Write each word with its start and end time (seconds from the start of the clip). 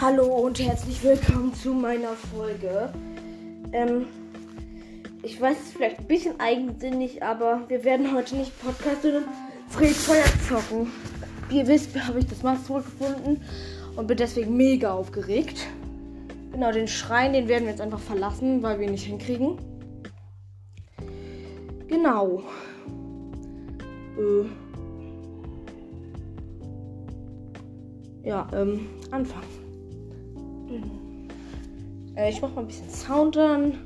Hallo 0.00 0.24
und 0.24 0.58
herzlich 0.58 1.04
willkommen 1.04 1.52
zu 1.52 1.74
meiner 1.74 2.14
Folge. 2.14 2.90
Ähm, 3.74 4.06
ich 5.22 5.38
weiß, 5.38 5.58
es 5.58 5.66
ist 5.66 5.72
vielleicht 5.74 5.98
ein 5.98 6.06
bisschen 6.06 6.40
eigensinnig, 6.40 7.22
aber 7.22 7.68
wir 7.68 7.84
werden 7.84 8.16
heute 8.16 8.36
nicht 8.36 8.58
Podcast, 8.62 9.02
sondern 9.02 9.24
Fred 9.68 9.90
Feuer 9.90 10.24
zocken. 10.48 10.90
Wie 11.50 11.58
ihr 11.58 11.66
wisst, 11.66 11.94
habe 12.06 12.18
ich 12.18 12.26
das 12.26 12.42
Maß 12.42 12.64
zurückgefunden 12.64 13.42
und 13.94 14.06
bin 14.06 14.16
deswegen 14.16 14.56
mega 14.56 14.90
aufgeregt. 14.90 15.66
Genau, 16.52 16.72
den 16.72 16.88
Schrein, 16.88 17.34
den 17.34 17.46
werden 17.46 17.64
wir 17.64 17.72
jetzt 17.72 17.82
einfach 17.82 18.00
verlassen, 18.00 18.62
weil 18.62 18.78
wir 18.78 18.86
ihn 18.86 18.92
nicht 18.92 19.04
hinkriegen. 19.04 19.58
Genau. 21.88 22.42
Äh. 24.16 24.46
Ja, 28.26 28.48
ähm, 28.54 28.88
anfangen. 29.10 29.59
Äh, 32.16 32.30
ich 32.30 32.40
mach 32.40 32.54
mal 32.54 32.62
ein 32.62 32.66
bisschen 32.66 32.90
Sound 32.90 33.36
an. 33.36 33.78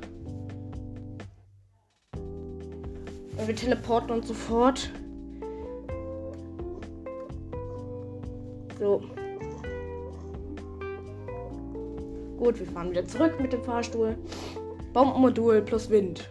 Wir 3.45 3.55
teleporten 3.55 4.11
uns 4.11 4.27
sofort. 4.27 4.91
So. 8.79 9.01
Gut, 12.37 12.59
wir 12.59 12.65
fahren 12.67 12.91
wieder 12.91 13.05
zurück 13.05 13.39
mit 13.39 13.53
dem 13.53 13.63
Fahrstuhl. 13.63 14.17
Bombenmodul 14.93 15.61
plus 15.61 15.89
Wind. 15.89 16.29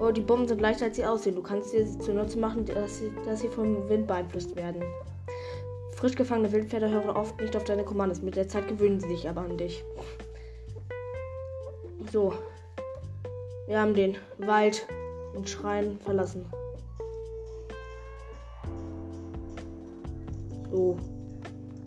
Oh, 0.00 0.10
die 0.10 0.20
Bomben 0.22 0.48
sind 0.48 0.60
leichter 0.60 0.86
als 0.86 0.96
sie 0.96 1.04
aussehen. 1.04 1.34
Du 1.34 1.42
kannst 1.42 1.70
sie 1.70 1.98
zunutze 1.98 2.38
machen, 2.38 2.64
dass 2.64 2.98
sie, 2.98 3.12
dass 3.24 3.40
sie 3.40 3.48
vom 3.48 3.88
Wind 3.88 4.06
beeinflusst 4.06 4.56
werden. 4.56 4.82
Frisch 6.00 6.16
gefangene 6.16 6.50
Wildpferde 6.50 6.88
hören 6.88 7.10
oft 7.10 7.38
nicht 7.42 7.54
auf 7.54 7.64
deine 7.64 7.84
Kommandos. 7.84 8.22
Mit 8.22 8.34
der 8.34 8.48
Zeit 8.48 8.66
gewöhnen 8.66 9.00
sie 9.00 9.08
sich 9.08 9.28
aber 9.28 9.42
an 9.42 9.58
dich. 9.58 9.84
So. 12.10 12.32
Wir 13.66 13.78
haben 13.78 13.92
den 13.92 14.16
Wald 14.38 14.86
und 15.34 15.46
Schrein 15.46 15.98
verlassen. 16.02 16.46
So. 20.70 20.96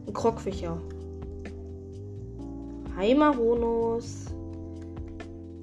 Ein 0.05 0.13
Krogfischer. 0.13 0.77
Hi. 2.95 3.15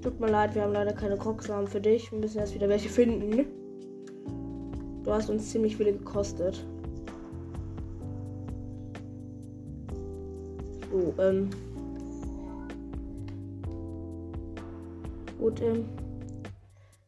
Tut 0.02 0.18
mir 0.18 0.28
leid, 0.28 0.56
wir 0.56 0.62
haben 0.62 0.72
leider 0.72 0.92
keine 0.92 1.16
Krogsamen 1.16 1.68
für 1.68 1.80
dich. 1.80 2.10
Wir 2.10 2.18
müssen 2.18 2.38
erst 2.38 2.56
wieder 2.56 2.68
welche 2.68 2.88
finden. 2.88 3.46
Du 5.04 5.12
hast 5.12 5.30
uns 5.30 5.52
ziemlich 5.52 5.76
viele 5.76 5.92
gekostet. 5.92 6.64
Ähm. 11.18 11.50
Gut, 15.38 15.60
ähm. 15.62 15.84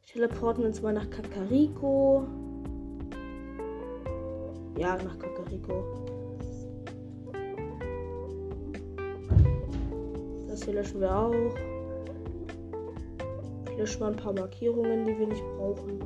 Teleporten 0.07 0.65
uns 0.65 0.83
mal 0.83 0.93
nach 0.93 1.09
Kakariko. 1.09 2.25
Ja, 4.79 4.97
nach 4.97 5.19
Kakariko. 5.19 5.85
Das 10.49 10.65
hier 10.65 10.75
löschen 10.75 11.01
wir 11.01 11.17
auch. 11.17 11.33
Ich 13.71 13.79
lösche 13.79 14.01
mal 14.01 14.11
ein 14.13 14.17
paar 14.17 14.35
Markierungen, 14.35 15.07
die 15.07 15.19
wir 15.19 15.27
nicht 15.27 15.45
brauchen. 15.57 15.99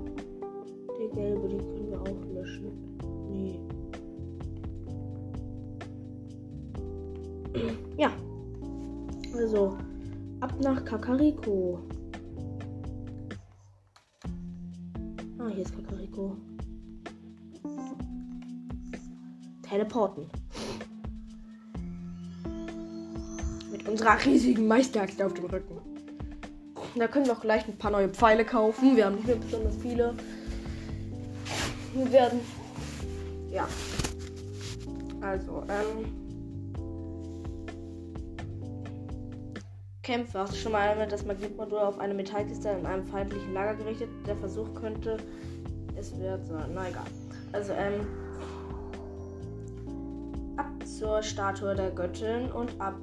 Der 0.98 1.08
gelbe, 1.08 1.48
die 1.48 1.75
Kakariko. 11.06 11.78
Ah, 15.38 15.48
hier 15.54 15.62
ist 15.62 15.72
Kakariko. 15.72 16.36
Teleporten. 19.62 20.26
Mit 23.70 23.88
unserer 23.88 24.24
riesigen 24.24 24.66
Meisterachse 24.66 25.24
auf 25.24 25.34
dem 25.34 25.44
Rücken. 25.44 25.76
Da 26.96 27.06
können 27.06 27.26
wir 27.26 27.34
auch 27.34 27.40
gleich 27.40 27.68
ein 27.68 27.78
paar 27.78 27.92
neue 27.92 28.08
Pfeile 28.08 28.44
kaufen. 28.44 28.96
Wir 28.96 29.06
haben 29.06 29.14
nicht 29.14 29.28
mehr 29.28 29.36
besonders 29.36 29.76
viele. 29.76 30.12
Wir 31.94 32.12
werden. 32.12 32.40
Ja. 33.52 33.68
Also, 35.20 35.62
ähm. 35.68 36.25
Kämpfe. 40.06 40.38
Hast 40.38 40.52
du 40.52 40.56
schon 40.56 40.70
mal 40.70 40.88
einmal 40.88 41.08
das 41.08 41.26
Magnetmodul 41.26 41.80
auf 41.80 41.98
eine 41.98 42.14
Metallkiste 42.14 42.68
in 42.68 42.86
einem 42.86 43.04
feindlichen 43.04 43.52
Lager 43.52 43.74
gerichtet? 43.74 44.08
Der 44.24 44.36
Versuch 44.36 44.72
könnte 44.74 45.16
es 45.96 46.16
wert 46.20 46.46
sein. 46.46 46.70
Na 46.72 46.88
egal. 46.88 47.02
Also, 47.50 47.72
ähm. 47.72 48.06
Ab 50.56 50.70
zur 50.86 51.20
Statue 51.24 51.74
der 51.74 51.90
Göttin 51.90 52.52
und 52.52 52.80
ab 52.80 52.94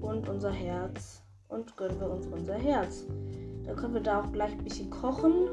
und 0.00 0.28
unser 0.28 0.52
Herz. 0.52 1.20
Und 1.48 1.76
gönnen 1.76 1.98
wir 1.98 2.08
uns 2.08 2.28
unser 2.28 2.54
Herz. 2.54 3.04
Dann 3.64 3.74
können 3.74 3.94
wir 3.94 4.00
da 4.00 4.20
auch 4.20 4.30
gleich 4.30 4.52
ein 4.52 4.62
bisschen 4.62 4.88
kochen. 4.88 5.48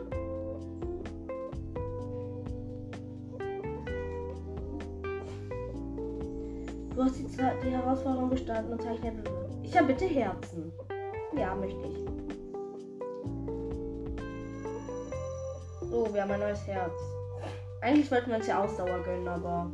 Du 6.95 7.03
hast 7.03 7.17
die, 7.17 7.25
die 7.25 7.71
Herausforderung 7.71 8.29
bestanden 8.29 8.73
und 8.73 8.81
zeichnet. 8.83 9.27
Habe 9.75 9.88
bitte 9.88 10.06
Herzen. 10.06 10.72
Ja, 11.35 11.56
möchte 11.56 11.81
ich. 11.88 11.97
So, 15.89 16.13
wir 16.13 16.22
haben 16.22 16.31
ein 16.31 16.39
neues 16.39 16.67
Herz. 16.67 16.94
Eigentlich 17.81 18.12
wollten 18.12 18.29
wir 18.29 18.38
uns 18.38 18.45
ja 18.45 18.63
Ausdauer 18.63 19.00
gönnen, 19.03 19.28
aber. 19.28 19.72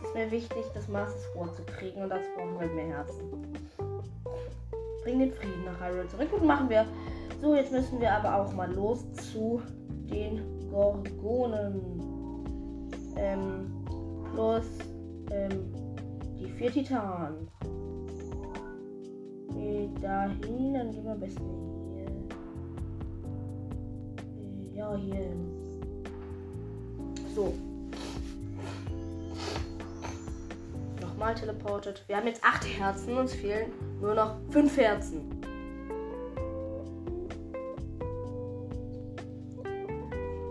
Es 0.00 0.06
ist 0.06 0.14
mir 0.14 0.30
wichtig, 0.30 0.64
das 0.72 0.86
Masters 0.86 1.26
vorzukriegen 1.34 2.04
und 2.04 2.10
dazu 2.10 2.28
brauchen 2.36 2.60
wir 2.60 2.68
mehr 2.68 2.96
Herzen. 2.96 3.58
Bring 5.02 5.18
den 5.18 5.32
Frieden 5.32 5.64
nach 5.64 5.80
Hyrule 5.80 6.06
zurück 6.06 6.32
und 6.32 6.46
machen 6.46 6.70
wir. 6.70 6.86
So, 7.42 7.56
jetzt 7.56 7.72
müssen 7.72 8.00
wir 8.00 8.12
aber 8.12 8.36
auch 8.36 8.52
mal 8.54 8.72
los 8.72 9.04
zu 9.32 9.60
den 10.08 10.70
Gorgonen. 10.70 11.82
Ähm, 13.16 13.84
plus 14.32 14.64
ähm, 15.32 15.77
die 16.38 16.50
vier 16.52 16.72
Titanen. 16.72 17.48
Geht 19.52 20.02
dahin, 20.02 20.74
dann 20.74 20.90
gehen 20.92 21.04
wir 21.04 21.12
am 21.12 21.20
besten 21.20 21.44
hier. 24.72 24.76
Ja, 24.76 24.96
hier. 24.96 25.32
So. 27.34 27.54
Nochmal 31.00 31.34
teleportet. 31.34 32.04
Wir 32.06 32.16
haben 32.16 32.26
jetzt 32.26 32.44
acht 32.44 32.64
Herzen, 32.64 33.16
uns 33.16 33.34
fehlen 33.34 33.72
nur 34.00 34.14
noch 34.14 34.36
fünf 34.50 34.76
Herzen. 34.76 35.37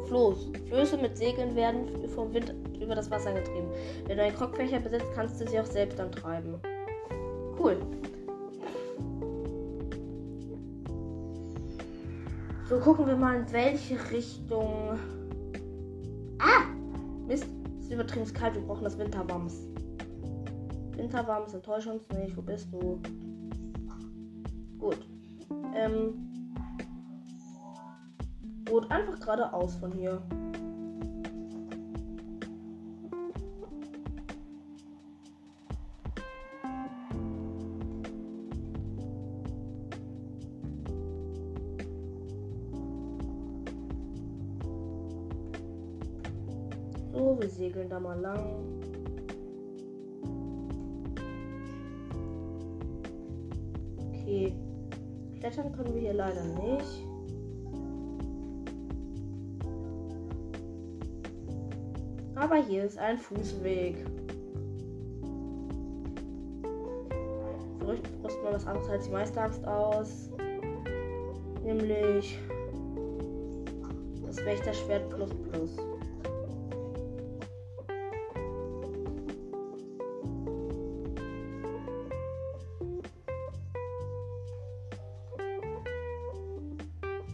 Floß. 0.07 0.51
Flöße 0.67 0.97
mit 0.97 1.17
Segeln 1.17 1.55
werden 1.55 2.07
vom 2.09 2.33
Wind 2.33 2.53
über 2.81 2.95
das 2.95 3.11
Wasser 3.11 3.33
getrieben. 3.33 3.67
Wenn 4.05 4.17
du 4.17 4.23
einen 4.23 4.35
Krogfächer 4.35 4.79
besitzt, 4.79 5.07
kannst 5.13 5.39
du 5.41 5.47
sie 5.47 5.59
auch 5.59 5.65
selbst 5.65 5.99
antreiben. 5.99 6.55
Cool. 7.59 7.77
So, 12.69 12.79
gucken 12.79 13.07
wir 13.07 13.15
mal 13.15 13.37
in 13.37 13.51
welche 13.51 13.97
Richtung. 14.11 14.99
Ah! 16.39 16.65
Mist, 17.25 17.47
es 17.79 17.85
ist 17.85 17.93
übertrieben 17.93 18.33
kalt, 18.33 18.55
wir 18.55 18.61
brauchen 18.61 18.83
das 18.83 18.97
Winterwams. 18.97 19.67
Winterwams, 20.97 21.53
enttäusch 21.53 21.87
uns 21.87 22.03
nicht. 22.09 22.35
Wo 22.35 22.41
bist 22.41 22.67
du? 22.71 22.99
Gut. 24.77 24.97
Ähm. 25.75 26.26
Einfach 28.89 29.19
geradeaus 29.19 29.75
von 29.75 29.91
hier. 29.91 30.21
Fußweg. 63.27 64.05
Gerüchten 67.79 68.21
brust 68.21 68.41
mal 68.41 68.53
was 68.53 68.65
anderes 68.65 68.89
als 68.89 69.03
die 69.05 69.11
Meisterangst 69.11 69.67
aus. 69.67 70.29
Nämlich 71.61 72.39
das 74.25 74.37
Wächterschwert 74.45 75.09
plus 75.09 75.29
plus. 75.51 75.75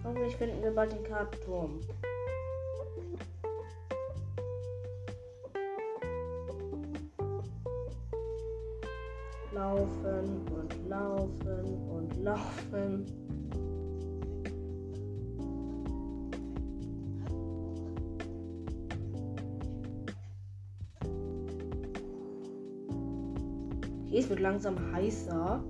Hoffentlich 0.03 0.35
finden 0.37 0.63
wir 0.63 0.71
bald 0.71 0.91
den 0.91 1.03
Kartenturm. 1.03 1.79
Es 24.23 24.29
wird 24.29 24.39
langsam 24.39 24.75
heißer. 24.93 25.61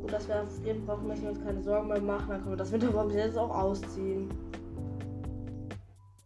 Gut, 0.00 0.12
dass 0.12 0.28
wir 0.28 0.42
auf 0.42 0.64
jeden 0.64 0.84
Fall 0.84 0.98
müssen 0.98 1.22
wir 1.22 1.30
uns 1.30 1.42
keine 1.42 1.62
Sorgen 1.62 1.88
mehr 1.88 2.00
machen. 2.00 2.26
Dann 2.28 2.40
können 2.40 2.52
wir 2.52 2.56
das 2.56 2.70
Winterbaum 2.70 3.10
jetzt 3.10 3.36
auch 3.36 3.50
ausziehen. 3.50 4.28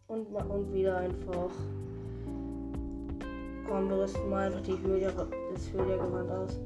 Und, 0.07 0.27
und 0.27 0.73
wieder 0.73 0.97
einfach. 0.97 1.49
Komm, 3.67 3.89
wir 3.89 4.03
rüsten 4.03 4.29
mal 4.29 4.47
einfach 4.47 4.61
die 4.61 4.77
Hylia, 4.83 5.09
das 5.09 5.71
Hylia-Gewand 5.73 6.29
aus. 6.29 6.59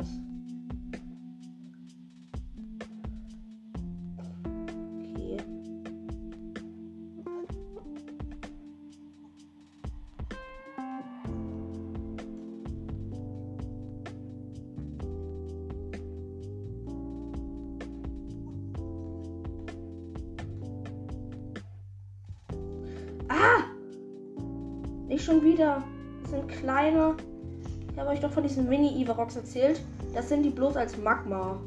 Ist. 0.00 0.20
Okay. 4.98 5.36
Ah! 23.28 23.64
Nicht 25.06 25.24
schon 25.24 25.42
wieder. 25.44 25.84
Das 26.22 26.30
sind 26.30 26.48
kleine. 26.48 27.16
Ich 27.96 28.00
habe 28.02 28.10
euch 28.10 28.20
doch 28.20 28.30
von 28.30 28.42
diesen 28.42 28.68
Mini-Ivarox 28.68 29.36
erzählt. 29.36 29.80
Das 30.12 30.28
sind 30.28 30.42
die 30.42 30.50
bloß 30.50 30.76
als 30.76 30.98
Magma. 30.98 31.58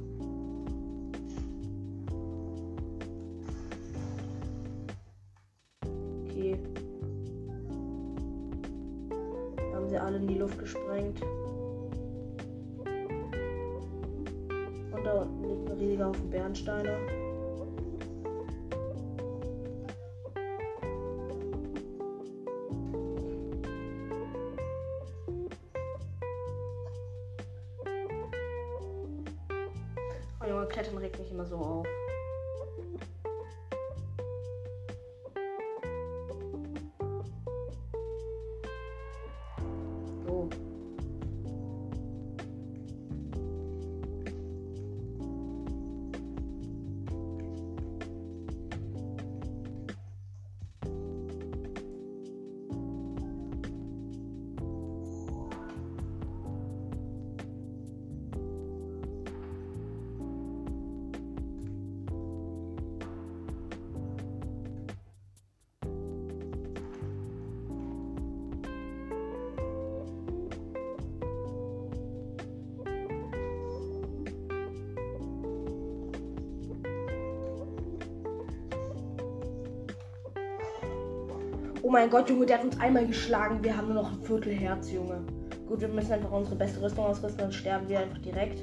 Oh 81.82 81.90
mein 81.90 82.10
Gott, 82.10 82.30
Junge, 82.30 82.46
der 82.46 82.58
hat 82.58 82.66
uns 82.66 82.80
einmal 82.80 83.08
geschlagen. 83.08 83.64
Wir 83.64 83.76
haben 83.76 83.88
nur 83.88 84.04
noch 84.04 84.12
ein 84.12 84.22
Viertel 84.22 84.54
Herz, 84.54 84.92
Junge. 84.92 85.22
Gut, 85.66 85.80
wir 85.80 85.88
müssen 85.88 86.12
einfach 86.12 86.32
unsere 86.32 86.58
beste 86.58 86.82
Rüstung 86.82 87.06
ausrüsten, 87.06 87.40
dann 87.40 87.54
sterben 87.54 87.88
wir 87.88 88.00
einfach 88.00 88.18
direkt. 88.18 88.60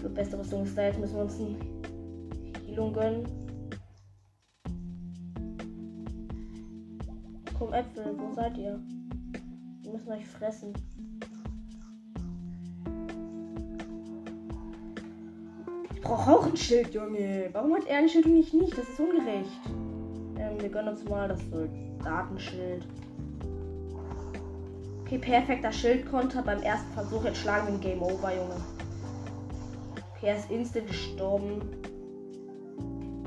Für 0.00 0.08
beste 0.08 0.38
Rüstung 0.38 0.62
ist 0.62 0.78
da. 0.78 0.84
Jetzt 0.84 1.00
müssen 1.00 1.16
wir 1.16 1.22
uns 1.22 1.40
eine 1.40 1.56
Heilung 2.68 2.92
gönnen. 2.92 3.26
Komm, 7.58 7.72
Äpfel, 7.72 8.14
wo 8.16 8.32
seid 8.34 8.56
ihr? 8.56 8.78
Wir 9.82 9.92
müssen 9.92 10.12
euch 10.12 10.26
fressen. 10.26 10.72
Ich 15.94 16.00
brauche 16.00 16.30
auch 16.30 16.46
ein 16.46 16.56
Schild, 16.56 16.94
Junge. 16.94 17.48
Warum 17.52 17.74
hat 17.74 17.86
er 17.88 17.98
ein 17.98 18.08
Schild 18.08 18.26
und 18.26 18.36
ich 18.36 18.52
nicht? 18.52 18.78
Das 18.78 18.88
ist 18.88 19.00
ungerecht. 19.00 19.50
Gönnen 20.72 20.94
uns 20.94 21.04
mal 21.04 21.28
das 21.28 21.38
Soldatenschild. 21.50 22.86
Okay, 25.02 25.18
perfekter 25.18 25.70
Schildkonter 25.70 26.42
beim 26.42 26.62
ersten 26.62 26.90
Versuch. 26.94 27.24
Jetzt 27.24 27.38
schlagen 27.38 27.68
wir 27.68 27.78
Game 27.78 28.02
Over, 28.02 28.34
Junge. 28.34 28.56
Okay, 30.16 30.28
er 30.28 30.36
ist 30.38 30.50
instant 30.50 30.86
gestorben. 30.86 31.60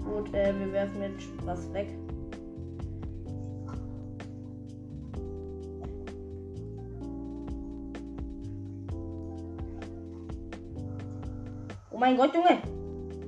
Gut, 0.04 0.34
äh, 0.34 0.58
wir 0.58 0.74
werfen 0.74 1.02
jetzt 1.04 1.28
was 1.46 1.72
weg. 1.72 1.90
Oh 11.92 11.98
mein 12.00 12.18
Gott, 12.18 12.34
Junge! 12.34 12.58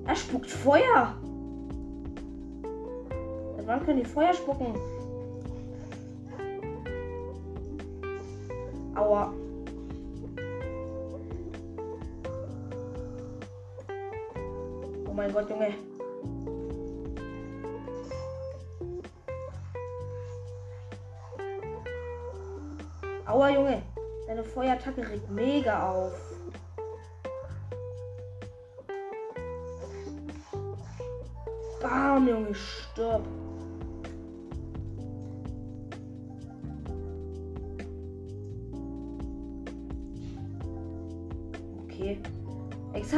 Er 0.05 0.15
spuckt 0.15 0.49
Feuer! 0.49 1.15
Wann 3.77 3.85
können 3.85 4.03
die 4.03 4.09
Feuer 4.09 4.33
spucken? 4.33 4.73
Aua. 8.95 9.31
Oh 15.07 15.13
mein 15.13 15.31
Gott, 15.31 15.47
Junge. 15.51 15.75
Aua, 23.27 23.49
Junge. 23.49 23.83
Deine 24.25 24.43
Feuerattacke 24.43 25.07
regt 25.07 25.29
mega 25.29 25.87
auf. 25.91 26.13
Bam, 31.79 32.27
Junge, 32.27 32.55
stirb. 32.55 33.21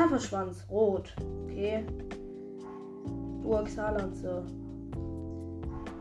Exalverschwanz, 0.10 0.66
rot. 0.72 1.14
Okay. 1.46 1.86
Duaxalanze. 3.44 4.44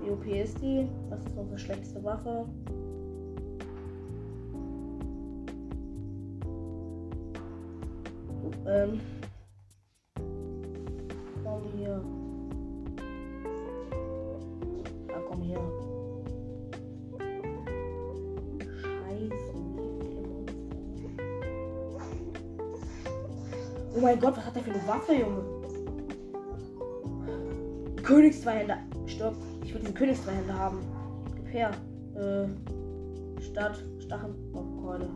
Wie 0.01 0.11
OP 0.11 0.25
ist 0.25 0.59
die? 0.63 0.89
Was 1.11 1.27
ist 1.27 1.37
unsere 1.37 1.59
schlechteste 1.59 2.03
Waffe? 2.03 2.47
Ähm. 8.67 9.01
Oh 23.99 24.01
mein 24.01 24.21
Gott, 24.21 24.37
was 24.37 24.47
hat 24.47 24.55
der 24.55 24.63
für 24.63 24.71
eine 24.71 24.87
Waffe, 24.87 25.13
Junge? 25.13 25.43
Königszweihänder. 28.01 28.79
Stopp. 29.07 29.35
Ich 29.65 29.75
will 29.75 29.81
diesen 29.81 29.97
Königszweihänder 29.97 30.55
haben. 30.55 30.79
Gib 31.35 31.53
her. 31.53 31.73
Äh. 32.15 32.47
Stadt. 33.43 33.83
Stachelbockkeule. 33.99 35.11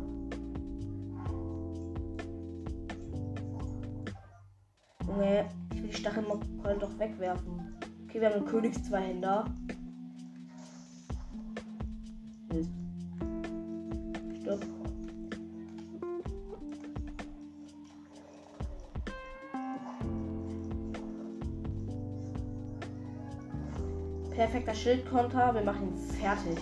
Junge, 5.06 5.44
ich 5.74 5.82
will 5.82 5.88
die 5.88 5.96
Stachelbockkeule 5.96 6.78
doch 6.80 6.98
wegwerfen. 6.98 7.76
Okay, 8.08 8.20
wir 8.20 8.30
haben 8.30 8.40
einen 8.40 8.46
Königszweihänder. 8.46 9.44
Schildkonter. 24.82 25.54
Wir 25.54 25.62
machen 25.62 25.90
ihn 25.90 25.96
fertig. 25.96 26.58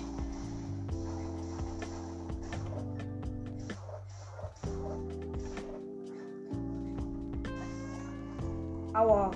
Aua. 8.93 9.31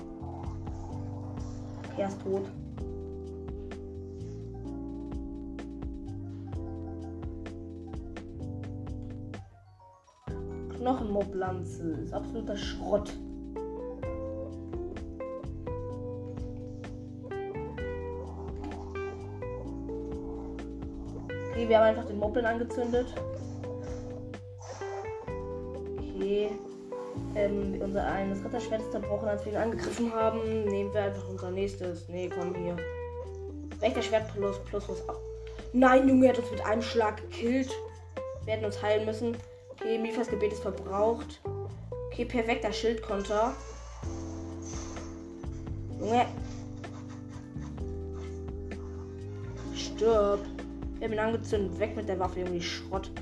Er 1.96 2.08
ist 2.08 2.20
tot. 2.20 2.46
Knochenmoblanze 10.76 11.90
ist 12.04 12.12
absoluter 12.12 12.56
Schrott. 12.58 13.10
Wir 21.74 21.80
haben 21.80 21.88
einfach 21.88 22.06
den 22.06 22.20
Moblin 22.20 22.44
angezündet. 22.44 23.08
Okay. 25.98 26.50
Ähm, 27.34 27.80
unser 27.82 28.06
eines 28.06 28.44
Ritterschwert 28.44 28.80
ist 28.80 28.92
zerbrochen, 28.92 29.26
als 29.26 29.44
wir 29.44 29.54
ihn 29.54 29.58
angegriffen 29.58 30.14
haben. 30.14 30.66
Nehmen 30.66 30.94
wir 30.94 31.02
einfach 31.02 31.28
unser 31.28 31.50
nächstes. 31.50 32.08
Nee, 32.08 32.30
komm 32.32 32.54
hier. 32.54 32.76
Wächterschwert 33.80 34.32
plus 34.32 34.56
plus 34.66 34.88
was 34.88 35.08
ab. 35.08 35.18
Nein, 35.72 36.08
Junge, 36.08 36.26
er 36.26 36.32
hat 36.34 36.38
uns 36.38 36.52
mit 36.52 36.64
einem 36.64 36.80
Schlag 36.80 37.16
gekillt. 37.22 37.72
Wir 38.44 38.54
hätten 38.54 38.66
uns 38.66 38.80
heilen 38.80 39.04
müssen. 39.04 39.36
Okay, 39.70 39.98
Mifas 39.98 40.28
Gebet 40.28 40.52
ist 40.52 40.62
verbraucht. 40.62 41.40
Okay, 42.12 42.24
perfekter 42.24 42.72
Schildkonter. 42.72 43.52
Junge. 45.98 46.26
Stirb. 49.74 50.38
Haben 51.04 51.12
ihn 51.12 51.18
angezündet. 51.18 51.78
Weg 51.78 51.96
mit 51.96 52.08
der 52.08 52.18
Waffe, 52.18 52.40
irgendwie 52.40 52.62
Schrott. 52.62 53.12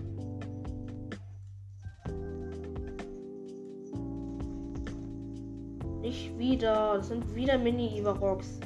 Nicht 6.00 6.38
wieder. 6.38 6.98
Das 6.98 7.08
sind 7.08 7.34
wieder 7.34 7.58
Mini-Ivarox. 7.58 8.60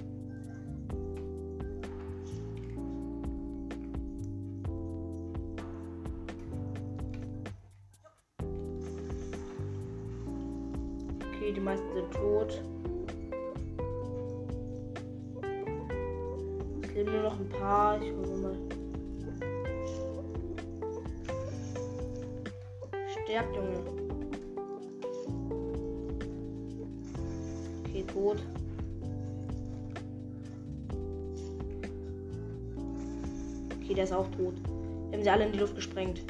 Gesprengt. 35.77 36.23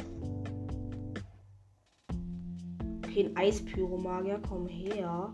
Okay, 3.05 3.25
ein 3.25 3.37
Eispyromagier, 3.37 4.41
komm 4.47 4.69
her. 4.69 5.33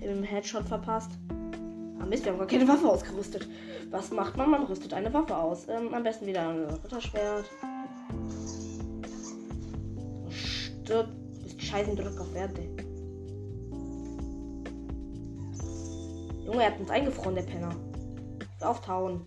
Haben 0.00 0.18
einen 0.18 0.22
Headshot 0.22 0.64
verpasst. 0.64 1.10
Ah 2.00 2.06
Mist, 2.06 2.24
wir 2.24 2.32
haben 2.32 2.38
gar 2.38 2.46
keine 2.46 2.68
Waffe 2.68 2.88
ausgerüstet. 2.88 3.48
Was 3.90 4.10
macht 4.12 4.36
man? 4.36 4.50
Man 4.50 4.62
rüstet 4.64 4.94
eine 4.94 5.12
Waffe 5.12 5.36
aus. 5.36 5.68
Ähm, 5.68 5.92
am 5.92 6.02
besten 6.02 6.26
wieder 6.26 6.48
ein 6.48 6.64
Ritterschwert. 6.64 7.44
Stirb. 10.30 11.08
Bist 11.42 11.60
scheißen 11.60 11.96
Druck 11.96 12.20
auf 12.20 12.32
Werte. 12.34 12.62
Junge, 16.44 16.62
er 16.62 16.70
hat 16.70 16.80
uns 16.80 16.90
eingefroren, 16.90 17.34
der 17.34 17.42
Penner. 17.42 17.74
Auftauen. 18.60 19.22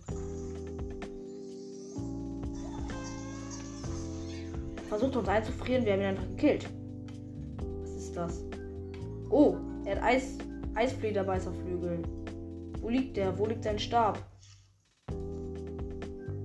Versucht 4.90 5.14
uns 5.14 5.28
einzufrieren, 5.28 5.84
wir 5.84 5.92
haben 5.92 6.00
ihn 6.00 6.06
einfach 6.06 6.28
gekillt. 6.30 6.68
Was 7.80 7.90
ist 7.90 8.16
das? 8.16 8.44
Oh, 9.30 9.54
er 9.84 9.94
hat 9.94 10.02
Eis, 10.02 10.36
Eisflederbeißerflügel. 10.74 12.02
Wo 12.80 12.88
liegt 12.88 13.16
der? 13.16 13.38
Wo 13.38 13.46
liegt 13.46 13.62
sein 13.62 13.78
Stab? 13.78 14.18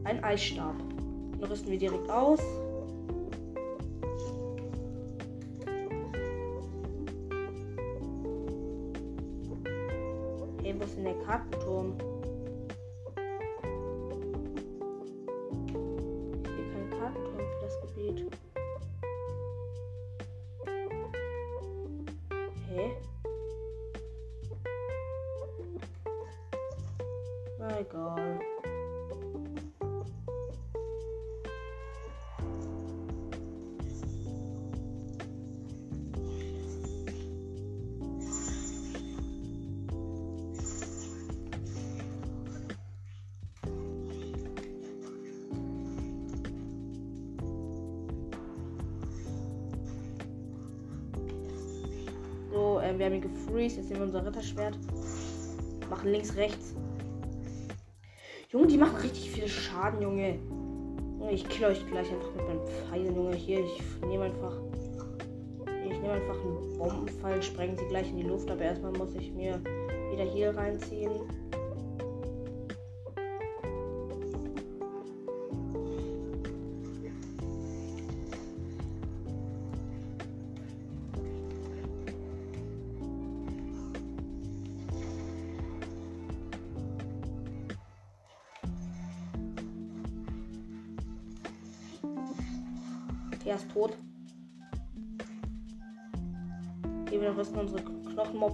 Ein 0.03 0.23
Eisstab. 0.23 0.75
Den 0.77 1.43
rüsten 1.43 1.71
wir 1.71 1.79
direkt 1.79 2.07
aus. 2.07 2.39
Ähm, 52.95 52.99
wir 52.99 53.05
haben 53.05 53.13
ihn 53.13 53.21
gefreezed. 53.21 53.77
Jetzt 53.77 53.89
nehmen 53.89 54.01
wir 54.01 54.05
unser 54.05 54.25
Ritterschwert. 54.25 54.77
Machen 55.89 56.11
links, 56.11 56.35
rechts. 56.35 56.75
Junge, 58.49 58.67
die 58.67 58.77
machen 58.77 58.95
richtig 58.97 59.31
viel 59.31 59.47
Schaden, 59.47 60.01
Junge. 60.01 60.39
Ich 61.29 61.47
kill 61.49 61.65
euch 61.65 61.85
gleich 61.87 62.11
einfach 62.11 62.33
mit 62.35 62.47
meinem 62.47 62.65
Pfeil, 62.65 63.05
Junge. 63.05 63.35
Hier, 63.35 63.59
ich 63.59 64.07
nehme 64.07 64.25
einfach. 64.25 64.53
Ich 65.83 65.99
nehme 65.99 66.13
einfach 66.13 66.35
einen 66.35 66.77
Bombenpfeil, 66.77 67.43
spreng 67.43 67.77
sie 67.77 67.85
gleich 67.85 68.09
in 68.09 68.17
die 68.17 68.23
Luft, 68.23 68.49
aber 68.49 68.61
erstmal 68.61 68.91
muss 68.93 69.13
ich 69.15 69.31
mir 69.33 69.61
wieder 70.11 70.23
hier 70.23 70.55
reinziehen. 70.55 71.11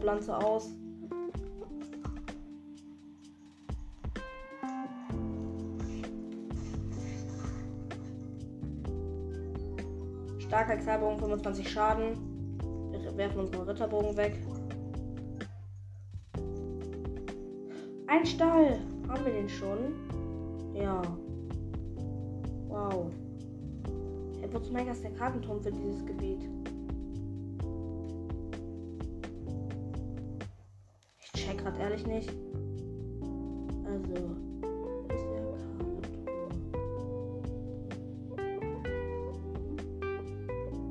Knochenmob-Lanze 0.01 0.37
aus. 0.37 0.69
Starker 10.39 10.73
Exalbogen, 10.73 11.19
25 11.19 11.69
Schaden. 11.69 12.17
Wir 12.91 13.17
werfen 13.17 13.39
unseren 13.39 13.67
Ritterbogen 13.69 14.17
weg. 14.17 14.39
Ein 18.07 18.25
Stall. 18.25 18.79
Haben 19.07 19.25
wir 19.25 19.33
den 19.33 19.49
schon? 19.49 19.95
Ja. 20.73 21.01
Wow. 22.67 23.11
Wozu 24.51 24.73
Mega 24.73 24.91
ist 24.91 25.03
der 25.03 25.11
Kartenturm 25.11 25.61
für 25.61 25.71
dieses 25.71 26.05
Gebiet? 26.05 26.41
Grad 31.71 31.79
ehrlich 31.79 32.05
nicht. 32.07 32.29
Also, 33.85 34.13
ist 35.09 35.25
der 35.25 35.41
Kartenturm? 35.45 36.01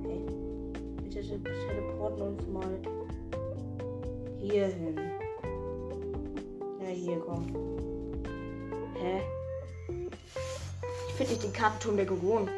Hey, 0.02 0.26
bitte 1.02 1.22
teleporten 1.42 2.22
uns 2.22 2.46
mal 2.48 2.78
hier 4.38 4.66
hin. 4.66 4.96
Ja, 6.80 6.88
hier, 6.88 7.18
komm. 7.20 7.46
Hä? 8.94 9.20
Ich 11.08 11.14
finde 11.14 11.32
nicht 11.32 11.42
den 11.44 11.52
Kartenturm 11.52 11.96
der 11.96 12.06
gewohnt. 12.06 12.50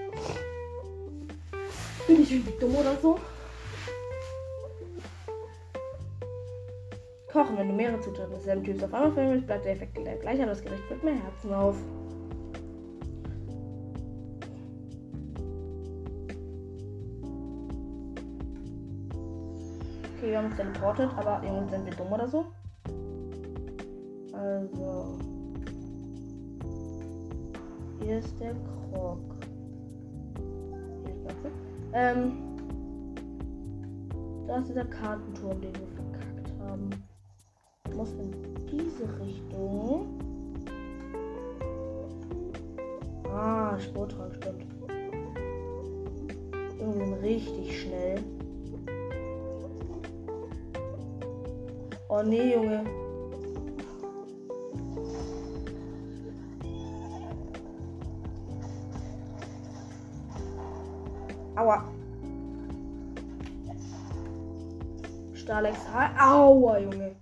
Bin 2.06 2.22
ich 2.22 2.32
irgendwie 2.32 2.58
dumm 2.60 2.76
oder 2.76 2.96
so? 3.00 3.18
Kochen, 7.52 7.58
wenn 7.58 7.68
du 7.68 7.74
mehrere 7.74 8.00
Zutaten 8.00 8.34
desselben 8.34 8.64
Typs 8.64 8.82
auf 8.82 8.94
einmal 8.94 9.12
verwendest, 9.12 9.46
bleibt 9.46 9.64
der 9.64 9.72
Effekt 9.72 9.94
gleich, 9.94 10.40
aber 10.40 10.50
das 10.50 10.62
Gericht 10.62 10.88
wird 10.90 11.04
mehr 11.04 11.14
Herzen 11.14 11.52
auf. 11.52 11.76
Okay, 20.16 20.30
wir 20.30 20.38
haben 20.38 20.46
uns 20.46 20.56
teleportet, 20.56 21.10
aber 21.16 21.42
irgendwie 21.44 21.74
sind 21.74 21.86
wir 21.86 21.94
dumm 21.94 22.12
oder 22.12 22.28
so. 22.28 22.46
Also. 24.32 25.18
Hier 28.00 28.18
ist 28.18 28.40
der 28.40 28.54
Krog. 28.54 29.18
Hier 31.04 31.14
ist 31.14 31.26
das. 31.26 31.52
Ähm. 31.92 32.32
Da 34.46 34.58
ist 34.58 34.68
dieser 34.68 34.84
Kartenturm, 34.84 35.60
den 35.60 35.72
wir 35.74 36.01
richtig 47.22 47.82
schnell. 47.82 48.20
Oh 52.08 52.22
nee, 52.22 52.54
Junge. 52.54 52.84
Aua. 61.56 61.84
Stalex 65.34 65.78
Aua, 66.18 66.78
Junge. 66.78 67.16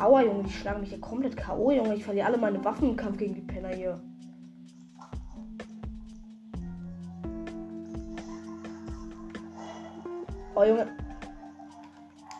Aua, 0.00 0.22
Junge, 0.22 0.44
die 0.44 0.50
schlagen 0.50 0.80
mich 0.80 0.88
hier 0.88 1.00
komplett 1.00 1.36
K.O., 1.36 1.70
Junge. 1.70 1.94
Ich 1.94 2.04
verliere 2.04 2.26
alle 2.26 2.38
meine 2.38 2.64
Waffen 2.64 2.90
im 2.90 2.96
Kampf 2.96 3.18
gegen 3.18 3.34
die 3.34 3.42
Penner 3.42 3.68
hier. 3.68 4.00
Oh, 10.60 10.64
Junge. 10.64 10.86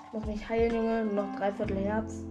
Ich 0.06 0.12
muss 0.12 0.26
mich 0.26 0.46
heilen, 0.46 0.74
Junge. 0.74 1.04
Noch 1.06 1.36
dreiviertel 1.36 1.78
Herz. 1.78 2.22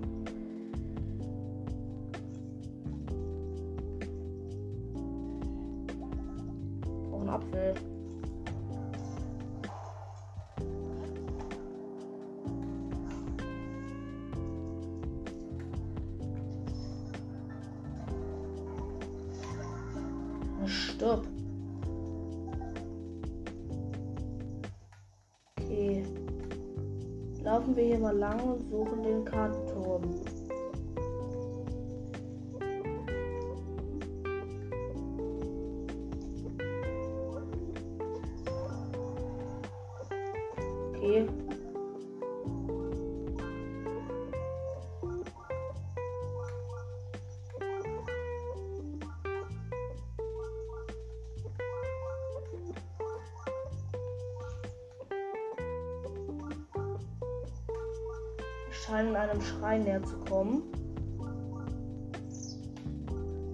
Scheinen 58.80 59.16
einem 59.16 59.42
Schrein 59.42 59.84
näher 59.84 60.04
zu 60.04 60.18
kommen. 60.20 60.64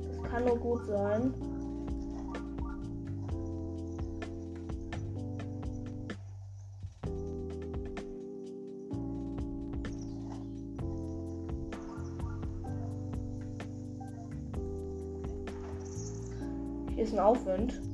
Das 0.08 0.32
kann 0.32 0.46
nur 0.46 0.58
gut 0.58 0.86
sein. 0.86 1.34
Hier 16.94 17.04
ist 17.04 17.14
ein 17.14 17.20
Aufwind. 17.20 17.85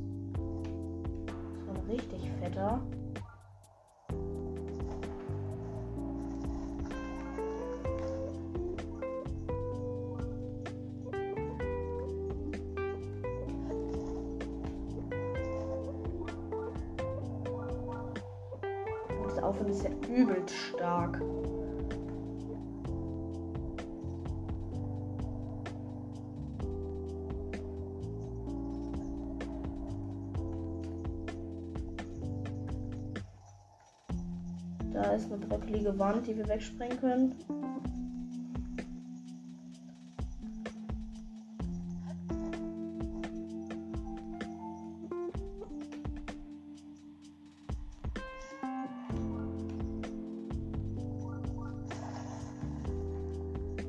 Wand, 36.13 36.27
die 36.27 36.35
wir 36.35 36.47
wegsprengen 36.49 36.99
können. 36.99 37.35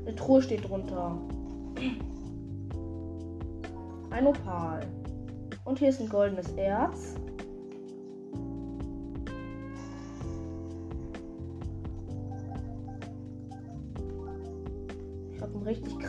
Eine 0.07 0.15
Truhe 0.15 0.43
steht 0.43 0.69
drunter. 0.69 1.19
Ein 4.11 4.27
Opal. 4.29 4.87
Und 5.65 5.81
hier 5.81 5.89
ist 5.89 6.01
ein 6.01 6.09
goldenes 6.09 6.53
Erz. 6.53 7.17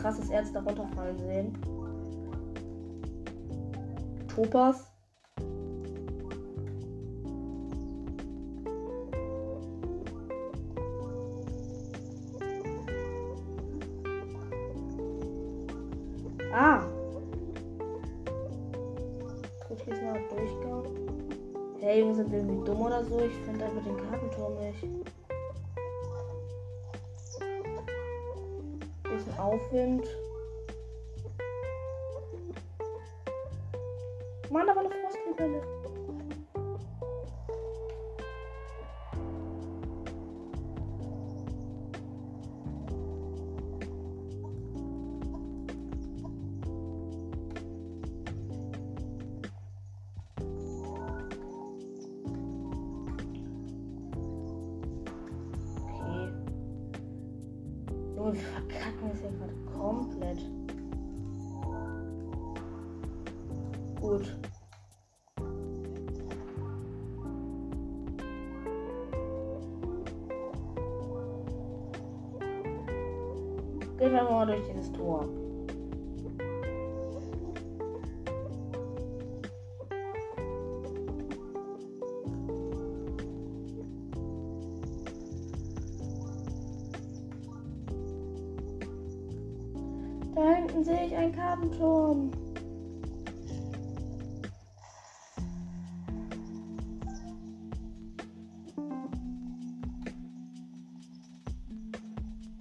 Krasses 0.04 0.28
Erz 0.28 0.52
darunter 0.52 0.86
fallen 0.94 1.18
sehen. 1.18 1.58
Topas. 4.28 4.83
Verkacken 58.36 59.10
das 59.10 59.22
ja 59.22 59.30
gerade 59.30 59.54
komplett. 59.76 60.53
Kartenturm. 91.54 92.30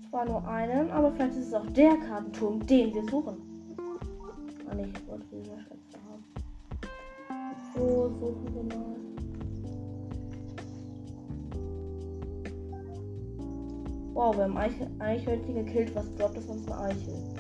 Zwar 0.10 0.26
nur 0.26 0.48
einen, 0.48 0.92
aber 0.92 1.12
vielleicht 1.12 1.38
ist 1.38 1.48
es 1.48 1.54
auch 1.56 1.66
der 1.72 1.98
Kartenturm, 1.98 2.66
den 2.68 2.94
wir 2.94 3.04
suchen. 3.10 3.36
Ah, 4.70 4.76
nee, 4.76 4.86
ich 4.94 5.08
wollte 5.08 5.26
diese 5.32 5.58
Schätze 5.60 5.98
haben. 6.08 6.24
So, 7.74 8.10
suchen 8.20 8.54
wir 8.54 8.78
mal. 8.78 8.94
Wow, 14.14 14.38
wir 14.38 14.44
haben 14.44 14.58
Eichhörnchen 15.00 15.66
gekillt. 15.66 15.96
Was 15.96 16.16
glaubt 16.16 16.38
das 16.38 16.46
uns 16.46 16.72
eine 16.72 16.80
Eichel? 16.82 17.33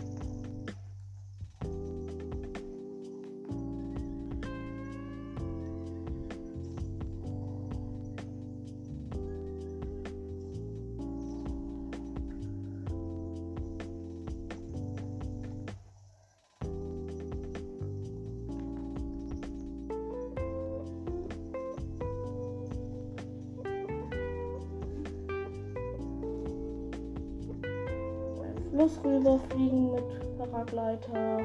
Fluss 28.84 29.00
rüberfliegen 29.06 29.94
mit 29.94 30.38
Paragleiter. 30.38 31.40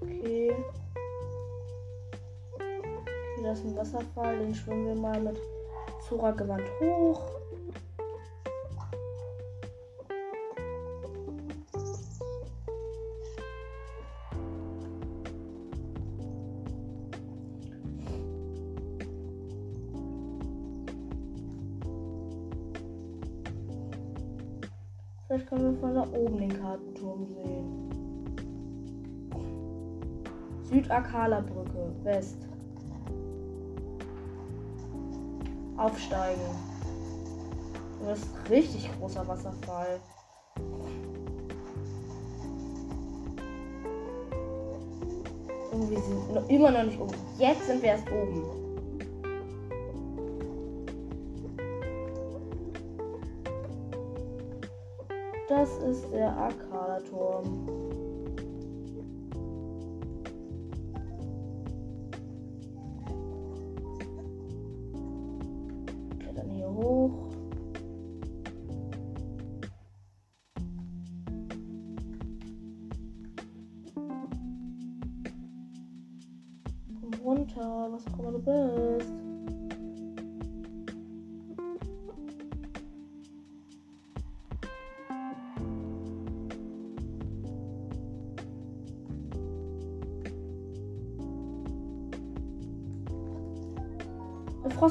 Okay. 0.00 0.54
Okay, 2.54 3.42
das 3.42 3.58
ist 3.58 3.64
ein 3.64 3.76
Wasserfall. 3.76 4.38
Den 4.38 4.54
schwimmen 4.54 4.86
wir 4.86 4.94
mal 4.94 5.20
mit 5.20 5.40
Zora-Gewand 6.08 6.62
hoch. 6.80 7.27
Südakala-Brücke, 30.98 31.92
West. 32.02 32.36
Aufsteigen. 35.76 36.40
Das 38.04 38.18
ist 38.18 38.28
ein 38.34 38.46
richtig 38.48 38.90
großer 38.98 39.26
Wasserfall. 39.28 40.00
Irgendwie 45.70 45.96
sind 45.96 46.34
wir 46.34 46.50
immer 46.50 46.70
noch 46.72 46.82
nicht 46.82 47.00
oben. 47.00 47.14
Jetzt 47.38 47.66
sind 47.66 47.80
wir 47.82 47.90
erst 47.90 48.10
oben. 48.10 48.44
Das 55.48 55.70
ist 55.78 56.12
der 56.12 56.36
Akala-Turm. 56.36 57.77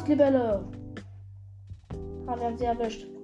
Frostlibelle. 0.08 0.64
Ah, 2.28 2.38
wir 2.38 2.46
haben 2.46 2.58
sie 2.58 2.64
erwischt. 2.64 3.17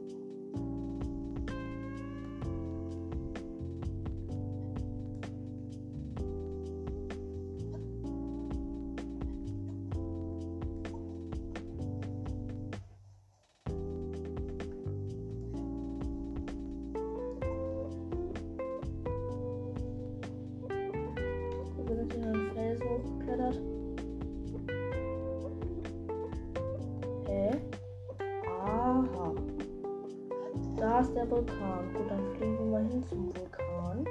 Vulkan. 31.54 31.94
Gut, 31.94 32.10
dann 32.10 32.36
fliegen 32.36 32.58
wir 32.60 32.66
mal 32.66 32.88
hin 32.88 33.04
zum 33.10 33.28
Vulkan. 33.36 34.06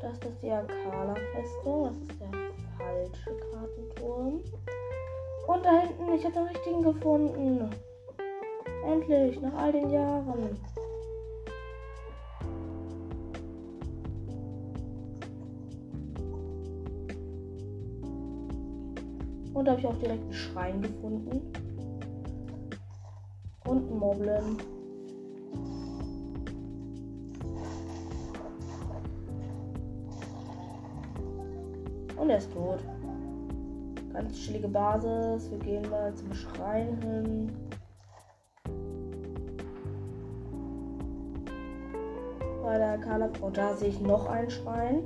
Das 0.00 0.12
ist 0.12 0.42
die 0.42 0.50
Akala-Festung. 0.50 1.84
Das 1.84 1.96
ist 1.96 2.20
der 2.20 2.30
falsche 2.76 3.36
Kartenturm. 3.50 4.40
Und 5.46 5.64
da 5.64 5.80
hinten, 5.80 6.12
ich 6.14 6.24
habe 6.24 6.34
den 6.34 6.44
richtigen 6.44 6.82
gefunden. 6.82 7.70
Endlich, 8.86 9.40
nach 9.40 9.54
all 9.54 9.72
den 9.72 9.90
Jahren. 9.90 10.58
Und 19.54 19.64
da 19.64 19.72
habe 19.72 19.80
ich 19.80 19.86
auch 19.86 19.98
direkt 19.98 20.22
einen 20.22 20.32
Schrein 20.32 20.82
gefunden. 20.82 21.52
Und 23.64 23.90
ein 23.90 23.98
Moblin. 23.98 24.81
Der 32.32 32.38
ist 32.38 32.52
tot. 32.54 32.78
Ganz 34.10 34.34
chillige 34.34 34.68
Basis. 34.68 35.50
Wir 35.50 35.58
gehen 35.58 35.90
mal 35.90 36.14
zum 36.14 36.32
Schrein 36.32 36.96
hin. 37.02 37.52
Bei 42.62 42.78
der. 42.78 42.94
Und 42.94 43.42
oh, 43.42 43.50
da 43.50 43.74
sehe 43.74 43.90
ich 43.90 44.00
noch 44.00 44.26
einen 44.30 44.48
Schrein. 44.48 45.02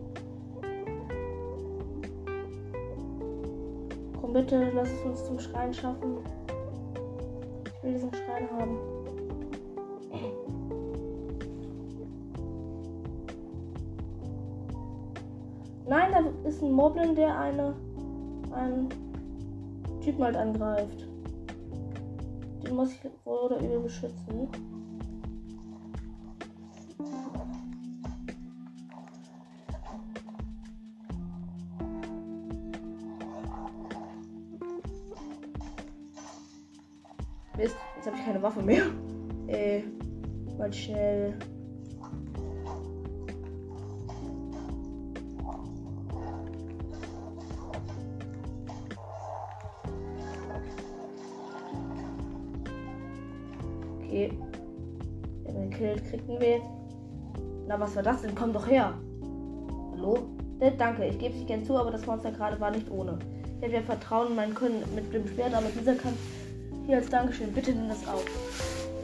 Komm 4.20 4.32
bitte, 4.32 4.70
lass 4.72 4.88
es 4.88 5.02
uns 5.02 5.24
zum 5.24 5.40
Schrein 5.40 5.74
schaffen. 5.74 6.18
Ich 7.64 7.82
will 7.82 7.92
diesen 7.92 8.12
Schrein 8.12 8.48
haben. 8.56 8.95
Ist 16.56 16.62
ein 16.62 16.72
Moblin, 16.72 17.14
der 17.14 17.38
eine 17.38 17.74
einen 18.50 18.88
Typen 20.00 20.24
halt 20.24 20.36
angreift. 20.36 21.06
Den 22.64 22.74
muss 22.74 22.92
ich 22.92 23.00
wohl 23.26 23.38
oder 23.40 23.58
übel 23.58 23.80
beschützen. 23.80 24.48
Mist, 37.58 37.76
jetzt 37.96 38.06
habe 38.06 38.16
ich 38.16 38.24
keine 38.24 38.42
Waffe 38.42 38.62
mehr. 38.62 38.84
Äh, 39.48 39.82
mal 40.56 40.72
schnell 40.72 41.38
Was 57.78 57.94
war 57.94 58.02
das 58.02 58.22
denn? 58.22 58.34
Komm 58.34 58.52
doch 58.52 58.66
her. 58.66 58.94
Hallo? 59.92 60.18
Äh, 60.60 60.72
danke, 60.78 61.04
ich 61.04 61.18
gebe 61.18 61.34
es 61.34 61.46
gern 61.46 61.64
zu, 61.64 61.76
aber 61.76 61.90
das 61.90 62.06
Monster 62.06 62.30
gerade 62.30 62.58
war 62.58 62.70
nicht 62.70 62.90
ohne. 62.90 63.18
Ich 63.58 63.64
habe 63.64 63.74
ja 63.74 63.82
Vertrauen 63.82 64.28
in 64.28 64.36
meinen 64.36 64.54
Können 64.54 64.82
mit 64.94 65.12
dem 65.12 65.26
Schwert, 65.28 65.54
aber 65.54 65.66
dieser 65.68 65.94
kann 65.94 66.14
hier 66.86 66.96
als 66.96 67.10
Dankeschön. 67.10 67.52
Bitte 67.52 67.72
nimm 67.72 67.88
das 67.88 68.06
auf. 68.08 68.24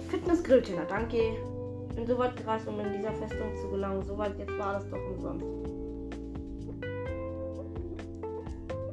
Fitness 0.09 0.43
Grillteller, 0.43 0.85
danke. 0.89 1.19
Ich 1.91 1.97
bin 1.97 2.07
so 2.07 2.17
weit 2.17 2.37
gereist, 2.37 2.67
um 2.67 2.81
in 2.81 2.93
dieser 2.97 3.13
Festung 3.13 3.49
zu 3.61 3.69
gelangen. 3.69 4.03
Soweit 4.07 4.39
jetzt 4.39 4.59
war 4.59 4.75
das 4.75 4.89
doch 4.89 4.99
umsonst. 5.15 5.72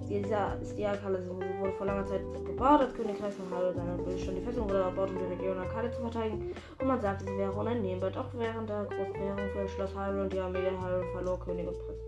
Dieser 0.10 0.60
ist 0.60 0.76
die 0.76 0.86
Akalle 0.88 1.24
wurde 1.30 1.72
vor 1.74 1.86
langer 1.86 2.06
Zeit 2.06 2.22
gebaut. 2.44 2.82
Das 2.82 2.94
Königreich 2.96 3.34
von 3.34 3.46
Halo 3.56 3.72
seiner 3.72 3.96
schon 4.18 4.36
die 4.36 4.42
Festung 4.42 4.68
wurde 4.68 4.82
erbaut, 4.82 5.12
um 5.12 5.20
die 5.20 5.26
Region 5.26 5.60
Akale 5.60 5.92
zu 5.92 6.02
verteidigen. 6.02 6.52
Und 6.80 6.88
man 6.88 7.00
sagte, 7.00 7.26
sie 7.26 7.38
wäre 7.38 7.52
uneinnehmbar. 7.52 8.10
Doch 8.10 8.26
während 8.34 8.68
der 8.68 8.86
großen 8.86 9.14
Währung 9.14 9.50
für 9.54 9.70
Schloss 9.70 9.96
Halo 9.96 10.24
und 10.24 10.34
die 10.34 10.40
Armee 10.40 10.62
der 10.62 10.82
Halo 10.82 11.04
verlor 11.14 11.40
König 11.40 11.68
und 11.68 11.78
Prinz. 11.78 12.00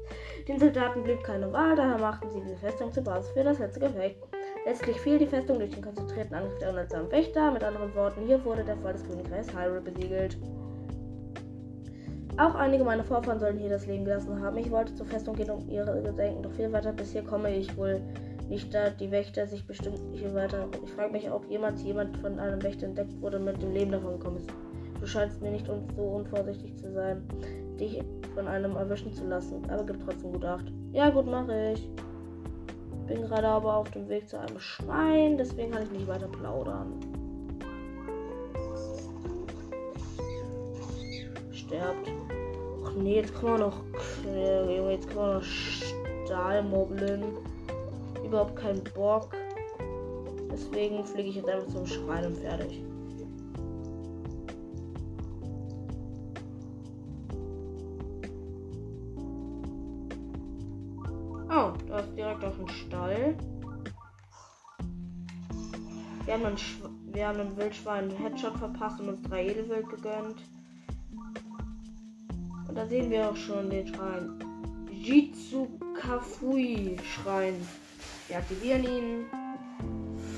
Den 0.48 0.60
Soldaten 0.60 1.04
blieb 1.04 1.24
keine 1.24 1.54
Wahl, 1.54 1.76
daher 1.76 2.00
machten 2.00 2.30
sie 2.32 2.42
diese 2.42 2.58
Festung 2.58 2.92
zur 2.92 3.04
Basis 3.04 3.30
für 3.32 3.44
das 3.44 3.60
letzte 3.60 3.82
Gefecht. 3.82 4.18
Letztlich 4.66 5.00
fiel 5.00 5.20
die 5.20 5.28
Festung 5.28 5.60
durch 5.60 5.72
den 5.72 5.84
konzentrierten 5.84 6.36
Angriff 6.36 6.58
der 6.58 6.72
unliebsamen 6.72 7.12
Wächter. 7.12 7.52
Mit 7.52 7.64
anderen 7.64 7.94
Worten, 7.94 8.26
hier 8.26 8.44
wurde 8.44 8.64
der 8.64 8.78
Fall 8.78 8.94
des 8.94 9.08
Königreichs 9.08 9.54
Hyrule 9.54 9.82
besiegelt. 9.82 10.38
Auch 12.42 12.56
einige 12.56 12.84
meiner 12.84 13.04
Vorfahren 13.04 13.40
sollen 13.40 13.60
hier 13.60 13.70
das 13.70 13.86
Leben 13.86 14.04
gelassen 14.04 14.42
haben. 14.42 14.58
Ich 14.58 14.72
wollte 14.72 14.96
zur 14.96 15.06
Festung 15.06 15.36
gehen, 15.36 15.52
um 15.52 15.70
ihre 15.70 16.02
Gedenken, 16.02 16.42
doch 16.42 16.52
viel 16.52 16.72
weiter 16.72 16.92
bis 16.92 17.12
hier 17.12 17.22
komme 17.22 17.56
ich 17.56 17.78
wohl 17.78 18.02
nicht, 18.50 18.74
da 18.74 18.90
die 18.90 19.12
Wächter 19.12 19.46
sich 19.46 19.68
bestimmt 19.68 20.10
nicht 20.10 20.34
weiter. 20.34 20.68
Ich 20.84 20.92
frage 20.94 21.12
mich, 21.12 21.30
ob 21.30 21.48
jemals 21.52 21.84
jemand 21.84 22.18
von 22.18 22.40
einem 22.40 22.64
Wächter 22.64 22.88
entdeckt 22.88 23.22
wurde, 23.22 23.38
mit 23.38 23.62
dem 23.62 23.72
Leben 23.74 23.92
davon 23.92 24.18
gekommen 24.18 24.38
ist. 24.38 24.50
Du 25.00 25.06
scheinst 25.06 25.40
mir 25.40 25.52
nicht 25.52 25.68
so 25.68 26.02
unvorsichtig 26.02 26.76
zu 26.78 26.92
sein, 26.92 27.22
dich 27.80 28.04
von 28.34 28.48
einem 28.48 28.76
erwischen 28.76 29.14
zu 29.14 29.28
lassen, 29.28 29.62
aber 29.70 29.84
gib 29.84 30.04
trotzdem 30.04 30.32
gut 30.32 30.44
Acht. 30.44 30.66
Ja, 30.94 31.12
gut, 31.12 31.28
mache 31.28 31.74
ich. 31.74 31.88
Bin 33.06 33.22
gerade 33.22 33.50
aber 33.50 33.76
auf 33.76 33.92
dem 33.92 34.10
Weg 34.10 34.28
zu 34.28 34.40
einem 34.40 34.60
Schwein, 34.60 35.38
deswegen 35.38 35.72
kann 35.72 35.84
ich 35.84 35.92
nicht 35.92 36.08
weiter 36.08 36.28
plaudern. 36.28 37.00
Sterbt. 41.52 42.11
Nee, 43.02 43.16
jetzt 43.16 43.34
kommen 43.34 43.54
wir 43.54 43.66
noch. 43.66 43.84
Junge, 44.24 44.92
jetzt 44.92 45.12
kommen 45.12 45.34
noch 45.34 45.44
Stahlmoblin. 45.44 47.24
Überhaupt 48.24 48.56
keinen 48.56 48.84
Bock. 48.94 49.34
Deswegen 50.52 51.04
fliege 51.04 51.30
ich 51.30 51.36
jetzt 51.38 51.50
einfach 51.50 51.68
zum 51.70 51.88
Schrein 51.88 52.28
und 52.28 52.38
fertig. 52.38 52.84
Oh, 61.50 61.74
da 61.88 62.00
ist 62.00 62.16
direkt 62.16 62.44
auf 62.44 62.56
dem 62.56 62.68
Stall. 62.68 63.36
Wir 66.26 66.34
haben, 66.36 66.46
einen 66.46 66.58
wir 67.08 67.28
haben 67.28 67.40
einem 67.40 67.58
Wildschwein 67.58 68.10
einen 68.10 68.18
Headshot 68.18 68.58
verpasst 68.58 69.00
und 69.00 69.10
uns 69.10 69.22
drei 69.24 69.48
Edelwild 69.48 69.90
gegönnt. 69.90 70.38
Und 72.72 72.78
da 72.78 72.88
sehen 72.88 73.12
wir 73.12 73.30
auch 73.30 73.36
schon 73.36 73.70
den 73.70 73.86
Schrein. 73.86 74.40
Jitsukafui-Schrein. 74.94 77.56
Wir 78.30 78.38
aktivieren 78.38 78.86
ihn. 78.86 79.26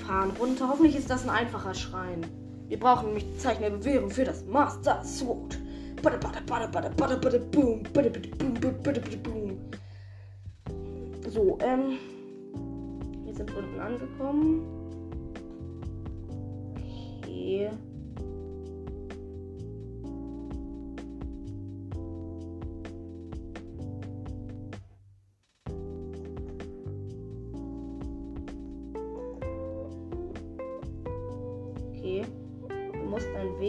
Fahren 0.04 0.32
runter. 0.40 0.68
Hoffentlich 0.68 0.96
ist 0.96 1.12
das 1.12 1.26
ein 1.26 1.30
einfacher 1.30 1.76
Schrein. 1.76 2.26
Wir 2.70 2.80
brauchen 2.80 3.10
nämlich 3.10 3.28
Zeichen 3.38 3.62
der 3.62 3.70
Bewährung 3.70 4.10
für 4.10 4.24
das 4.24 4.44
Master 4.48 5.04
Sword. 5.04 5.60
So, 11.30 11.60
ähm. 11.62 12.00
Wir 13.26 13.36
sind 13.36 13.56
unten 13.56 13.80
angekommen. 13.80 14.64
Okay. 17.22 17.70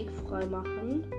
Weg 0.04 0.12
frei 0.28 0.46
machen. 0.46 1.13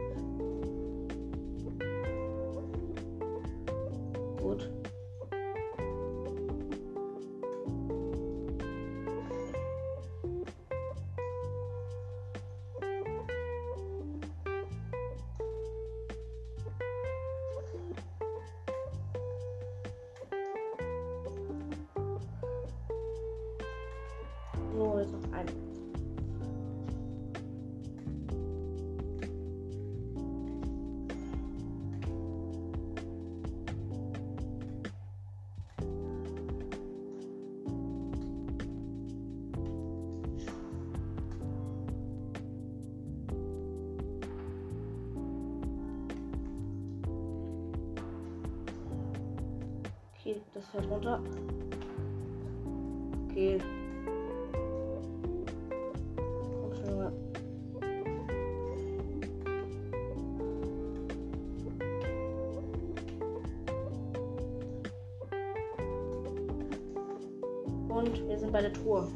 Und 67.96 68.28
wir 68.28 68.38
sind 68.38 68.52
bei 68.52 68.62
der 68.62 68.74
Truhe. 68.74 69.08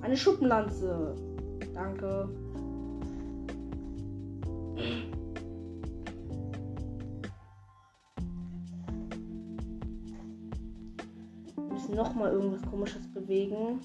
Eine 0.00 0.16
Schuppenlanze. 0.16 1.16
Danke. 1.74 2.28
Wir 11.56 11.72
müssen 11.72 11.96
nochmal 11.96 12.30
irgendwas 12.30 12.62
komisches 12.70 13.12
bewegen. 13.12 13.80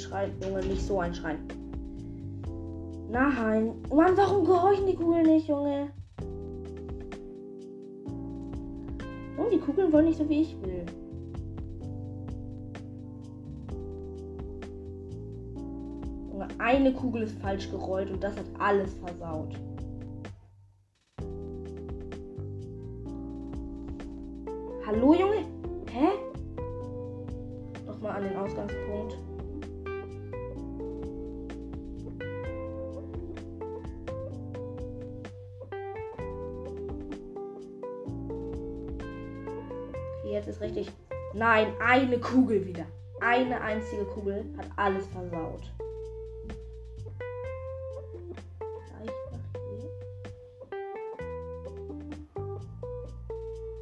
Schreit, 0.00 0.32
Junge, 0.42 0.60
nicht 0.64 0.82
so 0.82 1.00
ein 1.00 1.14
Schreien. 1.14 1.38
Nein. 3.10 3.74
Mann, 3.92 4.16
warum 4.16 4.44
gehorchen 4.44 4.86
die 4.86 4.94
Kugeln 4.94 5.26
nicht, 5.26 5.48
Junge? 5.48 5.90
Und 9.36 9.52
die 9.52 9.58
Kugeln 9.58 9.92
wollen 9.92 10.06
nicht 10.06 10.18
so, 10.18 10.28
wie 10.28 10.42
ich 10.42 10.56
will. 10.62 10.86
Junge, 16.30 16.48
eine 16.58 16.92
Kugel 16.92 17.22
ist 17.22 17.38
falsch 17.38 17.70
gerollt 17.70 18.10
und 18.10 18.22
das 18.22 18.36
hat 18.36 18.46
alles 18.58 18.94
versaut. 18.94 19.54
Hallo, 24.86 25.14
Junge? 25.14 25.29
Nein, 41.34 41.72
eine 41.80 42.18
Kugel 42.18 42.66
wieder. 42.66 42.86
Eine 43.20 43.60
einzige 43.60 44.04
Kugel 44.04 44.44
hat 44.56 44.66
alles 44.76 45.06
versaut. 45.08 45.70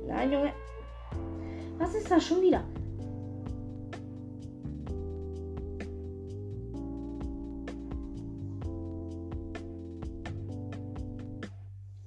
Nein, 0.07 0.33
Junge. 0.33 0.53
Was 1.79 1.95
ist 1.95 2.11
das 2.11 2.27
schon 2.27 2.43
wieder? 2.43 2.65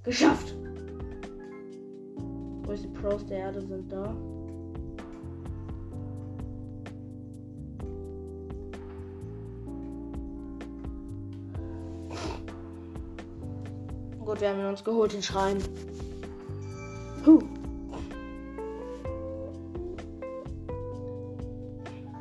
Geschafft! 0.04 0.56
Größte 2.66 2.90
Pros 2.90 3.26
der 3.28 3.38
Erde 3.38 3.62
sind 3.62 3.90
da. 3.92 4.14
Wir 14.42 14.50
haben 14.50 14.60
ihn 14.60 14.66
uns 14.66 14.84
geholt, 14.84 15.14
den 15.14 15.22
Schrein. 15.22 15.58
Huh. 17.26 17.40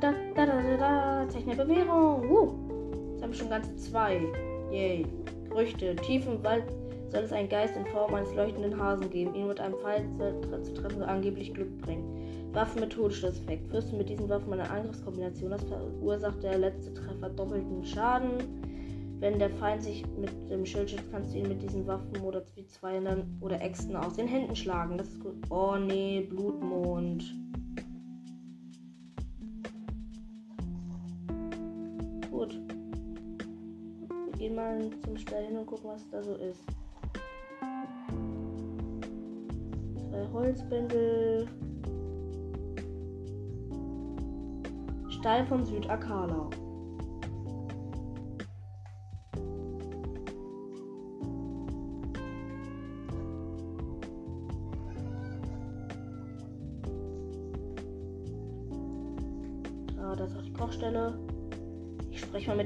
Da, 0.01 0.13
da, 0.35 0.47
da, 0.47 0.63
da, 0.63 0.77
da. 0.77 1.29
Zeichen 1.31 1.49
der 1.49 1.65
Bewährung. 1.65 2.31
Uh. 2.31 2.53
Jetzt 3.13 3.23
haben 3.23 3.31
wir 3.31 3.39
schon 3.39 3.51
ganze 3.51 3.75
zwei. 3.77 4.21
Yay. 4.71 5.07
Gerüchte. 5.49 5.97
Tief 5.97 6.27
im 6.27 6.43
Wald 6.45 6.65
soll 7.09 7.23
es 7.23 7.33
einen 7.33 7.49
Geist 7.49 7.75
in 7.77 7.87
Form 7.87 8.15
eines 8.15 8.35
leuchtenden 8.35 8.79
Hasen 8.79 9.11
geben. 9.11 9.35
Ihn 9.35 9.49
mit 9.49 9.59
einem 9.59 9.75
Pfeil 9.77 10.05
zu, 10.43 10.63
zu 10.63 10.75
treffen 10.75 10.99
soll 10.99 11.09
angeblich 11.09 11.55
Glück 11.55 11.81
bringen. 11.81 12.05
Waffen 12.53 12.81
mit 12.81 12.93
Todesstoßeffekt. 12.93 13.73
Wirst 13.73 13.93
du 13.93 13.97
mit 13.97 14.09
diesen 14.09 14.29
Waffen 14.29 14.53
eine 14.53 14.69
Angriffskombination 14.69 15.53
hast, 15.53 15.69
verursacht 15.69 16.43
der 16.43 16.59
letzte 16.59 16.93
Treffer 16.93 17.31
doppelten 17.31 17.85
Schaden. 17.85 18.60
Wenn 19.21 19.39
der 19.39 19.51
Feind 19.51 19.83
sich 19.83 20.07
mit 20.17 20.33
dem 20.51 20.65
Schild 20.65 20.89
schützt, 20.89 21.11
kannst 21.11 21.35
du 21.35 21.39
ihn 21.39 21.49
mit 21.49 21.61
diesen 21.61 21.87
Waffen 21.87 22.17
oder 22.23 22.43
wie 22.55 22.67
zwei 22.67 22.99
oder 23.41 23.61
Äxten 23.61 23.95
aus 23.95 24.15
den 24.15 24.27
Händen 24.27 24.57
schlagen. 24.57 24.97
Das 24.97 25.09
ist 25.09 25.21
gut. 25.21 25.35
Oh 25.51 25.77
nee, 25.77 26.23
Blutmond. 26.23 27.23
Gut. 32.31 32.59
Wir 34.25 34.39
gehen 34.39 34.55
mal 34.55 34.89
zum 35.05 35.19
Stall 35.19 35.45
hin 35.45 35.59
und 35.59 35.67
gucken, 35.67 35.91
was 35.91 36.09
da 36.09 36.23
so 36.23 36.37
ist. 36.37 36.65
Zwei 40.09 40.29
Holzbündel. 40.33 41.47
Stall 45.11 45.45
von 45.45 45.67
Südakala. 45.67 46.49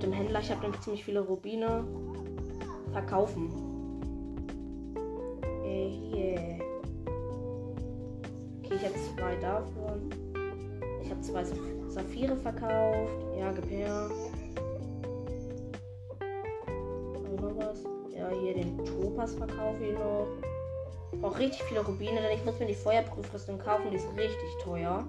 Dem 0.04 0.12
Händler. 0.12 0.40
Ich 0.40 0.50
habe 0.50 0.60
nämlich 0.60 0.80
ziemlich 0.80 1.04
viele 1.04 1.20
Rubine. 1.20 1.84
Verkaufen. 2.92 3.50
Äh, 5.64 5.88
hier. 5.88 6.58
Okay, 8.62 8.74
ich 8.76 8.84
habe 8.84 8.94
zwei 8.94 9.36
davon. 9.36 10.10
Ich 11.02 11.10
habe 11.10 11.20
zwei 11.20 11.44
Saphire 11.88 12.36
verkauft. 12.36 13.24
Ja, 13.38 13.52
gib 13.52 13.68
hier 18.44 18.54
den 18.54 18.84
Topas 18.84 19.34
verkaufe 19.34 19.84
ich 19.84 19.92
noch. 19.94 20.26
Ich 21.12 21.20
brauche 21.20 21.38
richtig 21.38 21.62
viele 21.64 21.84
Rubine, 21.84 22.20
denn 22.20 22.36
ich 22.36 22.44
muss 22.44 22.58
mir 22.58 22.66
die 22.66 22.74
Feuerprüfrüstung 22.74 23.58
kaufen. 23.58 23.90
Die 23.90 23.96
ist 23.96 24.08
richtig 24.16 24.62
teuer. 24.62 25.06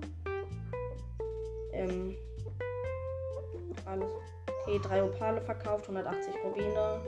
Okay, 4.76 4.88
drei 4.90 5.04
Opale 5.04 5.40
verkauft, 5.40 5.88
180 5.88 6.34
Rubine. 6.44 7.00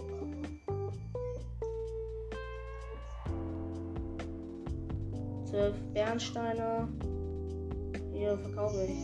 Zwölf 5.44 5.76
Bernsteine. 5.94 6.88
Hier 8.14 8.38
verkaufe 8.38 8.86
ich. 8.86 8.96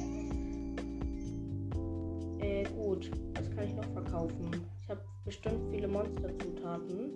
Äh, 2.41 2.63
gut. 2.69 3.11
Was 3.35 3.51
kann 3.51 3.65
ich 3.65 3.75
noch 3.75 3.91
verkaufen? 3.91 4.49
Ich 4.81 4.89
habe 4.89 5.01
bestimmt 5.25 5.69
viele 5.69 5.89
Monsterzutaten. 5.89 7.11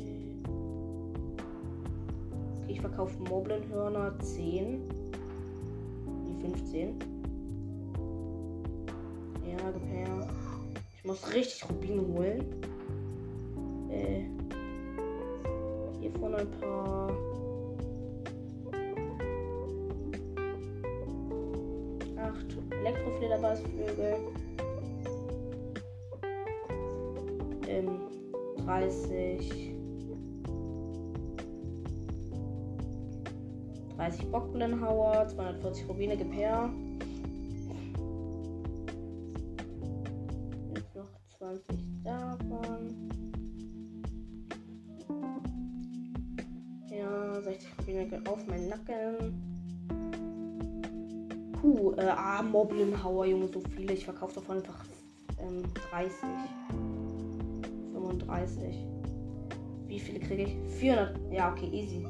Äh. 0.00 0.42
Okay, 2.58 2.72
ich 2.72 2.80
verkaufe 2.80 3.16
Moblenhörner 3.22 4.18
10. 4.18 4.82
15. 6.40 7.15
Gib 9.72 9.82
her. 9.88 10.28
Ich 10.96 11.04
muss 11.04 11.34
richtig 11.34 11.68
Rubine 11.68 12.02
holen. 12.02 12.44
Äh, 13.90 14.24
hiervon 16.00 16.34
ein 16.34 16.50
paar. 16.60 17.10
Acht 22.16 22.46
Elektroflederbasflügel. 22.70 24.16
Ähm, 27.68 28.00
30. 28.64 29.74
30 33.96 34.30
Bockblenhauer, 34.30 35.26
240 35.28 35.88
Rubine, 35.88 36.16
gib 36.16 36.32
Moblenhauer, 52.96 53.26
Junge, 53.26 53.48
so 53.48 53.60
viele. 53.74 53.92
Ich 53.92 54.04
verkaufe 54.04 54.36
davon 54.36 54.58
einfach 54.58 54.84
ähm, 55.40 55.62
30. 55.90 56.18
35. 57.92 58.76
Wie 59.86 60.00
viele 60.00 60.20
kriege 60.20 60.44
ich? 60.44 60.56
400. 60.78 61.32
Ja, 61.32 61.52
okay, 61.52 61.68
easy. 61.72 62.04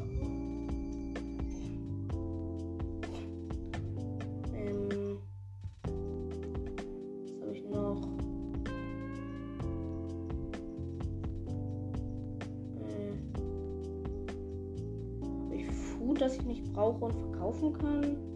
das 16.19 16.39
ich 16.39 16.45
nicht 16.47 16.73
brauche 16.73 17.05
und 17.05 17.13
verkaufen 17.13 17.73
kann. 17.75 18.36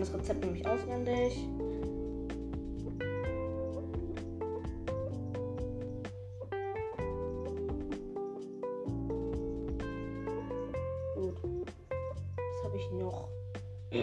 Kenne 0.00 0.12
das 0.12 0.14
Rezept 0.14 0.44
nämlich 0.44 0.66
auswendig. 0.66 1.48
Gut. 11.14 11.36
Was 12.36 12.64
habe 12.64 12.76
ich 12.76 12.90
noch? 12.92 13.28
Ich 13.90 14.00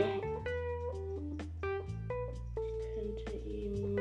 könnte 2.95 3.38
ihm. 3.48 3.98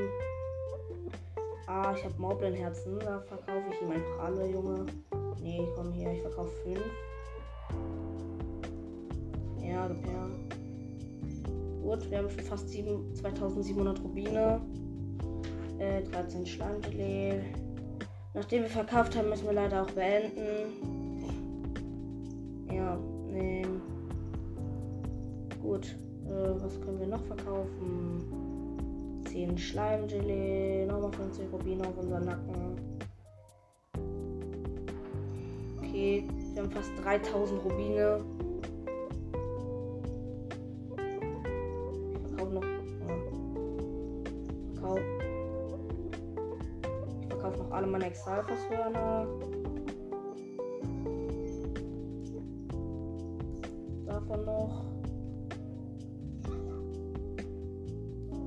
Ah, 1.66 1.94
ich 1.96 2.04
habe 2.04 2.14
Moblin-Herzen. 2.18 2.98
Da 2.98 3.20
verkaufe 3.20 3.64
ich 3.72 3.82
ihm 3.82 3.90
einfach 3.90 4.18
alle, 4.24 4.46
Junge. 4.50 4.86
Nee, 5.40 5.66
komm 5.74 5.92
hier, 5.92 6.12
ich 6.12 6.22
verkaufe 6.22 6.50
fünf. 6.62 6.80
Ja, 9.60 9.88
ja. 9.88 10.35
Gut, 11.96 12.10
wir 12.10 12.18
haben 12.18 12.28
schon 12.28 12.44
fast 12.44 12.68
7, 12.68 13.14
2700 13.14 14.02
Rubine. 14.02 14.60
Äh, 15.78 16.02
13 16.02 16.44
Schleimgelee. 16.44 17.40
Nachdem 18.34 18.64
wir 18.64 18.68
verkauft 18.68 19.16
haben, 19.16 19.30
müssen 19.30 19.46
wir 19.46 19.54
leider 19.54 19.82
auch 19.82 19.90
beenden. 19.92 20.74
Ja, 22.70 22.98
nee. 23.30 23.64
Gut, 25.62 25.96
äh, 26.26 26.62
was 26.62 26.78
können 26.82 27.00
wir 27.00 27.06
noch 27.06 27.24
verkaufen? 27.24 29.22
10 29.30 29.56
Schleimgelee, 29.56 30.84
nochmal 30.84 31.12
50 31.12 31.50
Rubine 31.50 31.88
auf 31.88 31.96
unseren 31.96 32.26
Nacken. 32.26 32.76
Okay, 35.78 36.24
wir 36.52 36.62
haben 36.62 36.70
fast 36.70 36.90
3000 37.02 37.64
Rubine. 37.64 38.35
Verkaufe 47.56 47.62
noch 47.62 47.70
alle 47.76 47.86
meine 47.86 48.06
Exalfos-Hörner. 48.06 49.26
Davon 54.06 54.44
noch. 54.44 54.84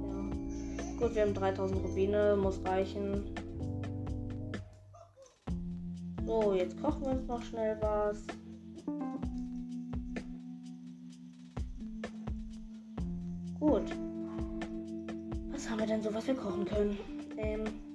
Ja. 0.07 0.20
Gut, 0.99 1.16
wir 1.16 1.22
haben 1.24 1.34
3000 1.34 1.84
Rubine, 1.84 2.38
muss 2.41 2.64
reichen. 2.66 3.24
So, 6.26 6.53
jetzt 6.53 6.82
kochen 6.82 7.01
wir 7.01 7.12
uns 7.12 7.28
noch 7.28 7.41
schnell 7.41 7.78
was. 7.82 8.24
Gut. 13.60 13.91
Was 15.51 15.70
haben 15.70 15.80
wir 15.80 15.88
denn 15.88 16.01
so, 16.01 16.14
was 16.14 16.28
wir 16.28 16.36
kochen 16.36 16.66
können? 16.66 16.97
Ähm. 17.38 17.88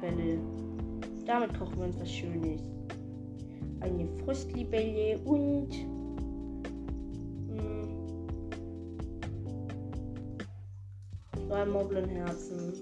Frostlibelle. 0.00 0.38
Damit 1.26 1.58
kochen 1.58 1.78
wir 1.78 1.84
uns 1.84 2.00
was 2.00 2.10
Schönes. 2.10 2.62
Eine 3.80 4.08
Frostlibelle 4.24 5.18
und. 5.24 5.68
Mh, 7.48 7.88
zwei 11.46 11.66
Moblenherzen. 11.66 12.72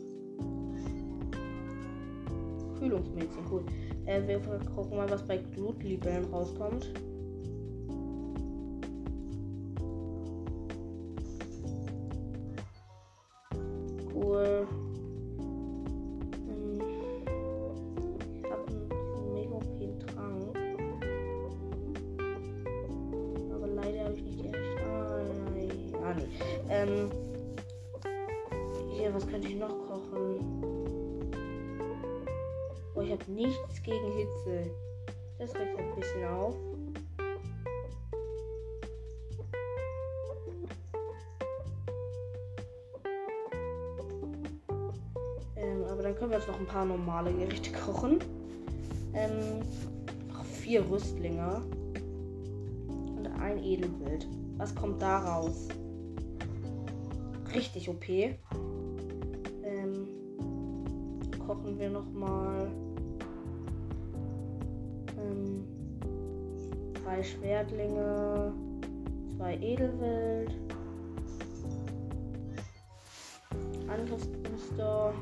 Kühlungsmädchen, 2.78 3.44
cool. 3.50 3.64
Äh, 4.06 4.26
wir 4.26 4.38
gucken 4.74 4.96
mal, 4.96 5.10
was 5.10 5.26
bei 5.26 5.38
Glutlibellen 5.38 6.24
rauskommt. 6.26 6.92
Das 35.38 35.54
regt 35.54 35.78
ein 35.78 35.94
bisschen 35.94 36.24
auf. 36.24 36.56
Ähm, 45.54 45.84
aber 45.88 46.02
dann 46.02 46.16
können 46.16 46.32
wir 46.32 46.38
jetzt 46.38 46.48
noch 46.48 46.58
ein 46.58 46.66
paar 46.66 46.84
normale 46.84 47.32
Gerichte 47.32 47.70
kochen. 47.70 48.18
Ähm, 49.14 49.60
noch 50.28 50.44
vier 50.44 50.90
Rüstlinge. 50.90 51.62
Und 52.88 53.28
ein 53.40 53.62
Edelwild. 53.62 54.26
Was 54.56 54.74
kommt 54.74 55.00
da 55.00 55.18
raus? 55.18 55.68
Richtig 57.54 57.88
OP. 57.88 58.08
Ähm, 58.08 58.34
kochen 61.46 61.78
wir 61.78 61.90
noch 61.90 62.10
mal 62.10 62.72
drei 67.18 67.24
Schwertlinge, 67.24 68.52
zwei 69.36 69.54
Edelwild, 69.56 70.52
Angriffsbooster. 73.88 75.12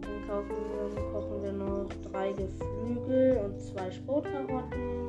Dann 0.00 0.26
kaufen 0.26 0.50
wir, 0.94 1.02
kochen 1.12 1.42
wir 1.42 1.52
noch 1.52 1.88
drei 2.10 2.32
Geflügel 2.32 3.38
und 3.44 3.60
zwei 3.60 3.90
Schrotkarotten. 3.90 5.08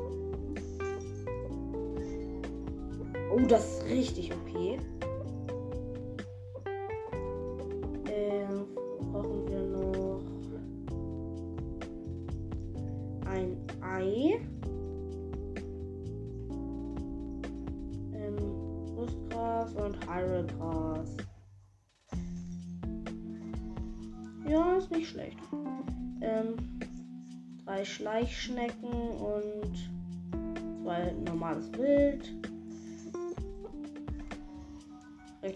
Oh, 3.31 3.45
das 3.47 3.77
ist 3.77 3.85
richtig 3.85 4.33
OP. 4.33 4.49
Ähm, 4.55 4.98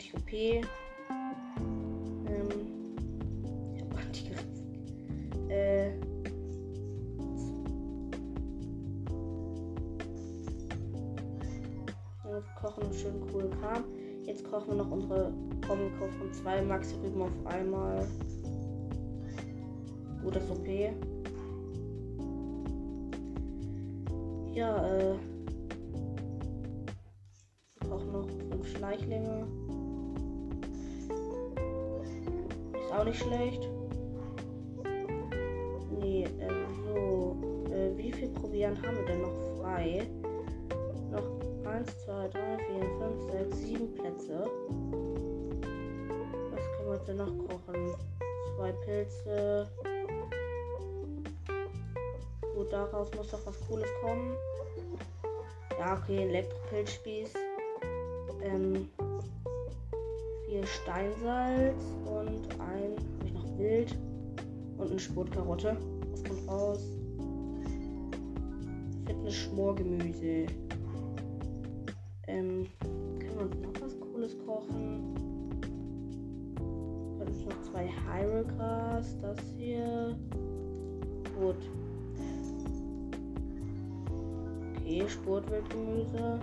80 0.04 0.16
OP. 0.16 0.34
Ähm, 2.28 2.50
ich 3.76 3.82
hab 3.82 3.96
Antikraft. 4.00 4.48
Äh. 5.50 5.92
kochen 12.60 12.94
schön 12.94 13.22
cool 13.34 13.50
kam. 13.62 13.84
Jetzt 14.24 14.50
kochen 14.50 14.70
wir 14.70 14.76
noch 14.76 14.90
unsere 14.90 15.34
Comic-Kauf 15.68 16.12
von 16.18 16.34
zwei 16.34 16.62
Maxi-Rüben 16.62 17.22
auf 17.22 17.46
einmal. 17.46 18.08
Gutes 20.24 20.50
OP. 20.50 20.68
Ja, 24.54 24.88
äh. 24.88 25.33
Schlecht. 33.14 33.70
Nee, 36.00 36.28
ähm, 36.40 36.66
so. 36.86 37.38
Äh, 37.72 37.98
wie 37.98 38.12
viel 38.12 38.30
Proviant 38.30 38.86
haben 38.86 38.98
wir 38.98 39.06
denn 39.06 39.22
noch 39.22 39.62
frei? 39.62 40.08
Noch 41.12 41.70
1, 41.72 42.06
2, 42.06 42.28
3, 42.28 42.58
4, 42.58 42.80
5, 43.00 43.32
6, 43.32 43.58
7 43.58 43.94
Plätze. 43.96 44.46
Was 46.52 46.78
können 46.78 46.90
wir 46.90 46.98
denn 47.08 47.18
noch 47.18 47.48
kochen? 47.48 47.96
Zwei 48.56 48.72
Pilze. 48.86 49.68
Gut, 52.56 52.72
daraus 52.72 53.10
muss 53.16 53.32
doch 53.32 53.46
was 53.46 53.60
Cooles 53.68 53.90
kommen. 54.02 54.36
Ja, 55.80 55.98
okay, 56.02 56.28
Elektropilzspieß. 56.28 57.34
Ähm, 58.44 58.90
vier 60.46 60.66
Steinsalz 60.68 61.82
eine 64.94 65.00
Sportkarotte. 65.00 65.76
Was 66.12 66.24
kommt 66.24 66.48
raus? 66.48 66.80
Fitness-Schmorgemüse. 69.08 70.46
Ähm, 72.28 72.68
können 73.20 73.36
wir 73.36 73.42
uns 73.42 73.56
noch 73.60 73.82
was 73.82 74.00
Cooles 74.00 74.38
kochen? 74.46 75.16
Dann 77.18 77.28
ist 77.28 77.44
noch 77.44 77.62
zwei 77.64 77.88
Hyrule 77.88 78.46
Gras, 78.46 79.18
das 79.20 79.38
hier. 79.58 80.16
Gut. 81.40 81.58
Okay, 84.76 85.04
Sportwildgemüse. 85.08 86.40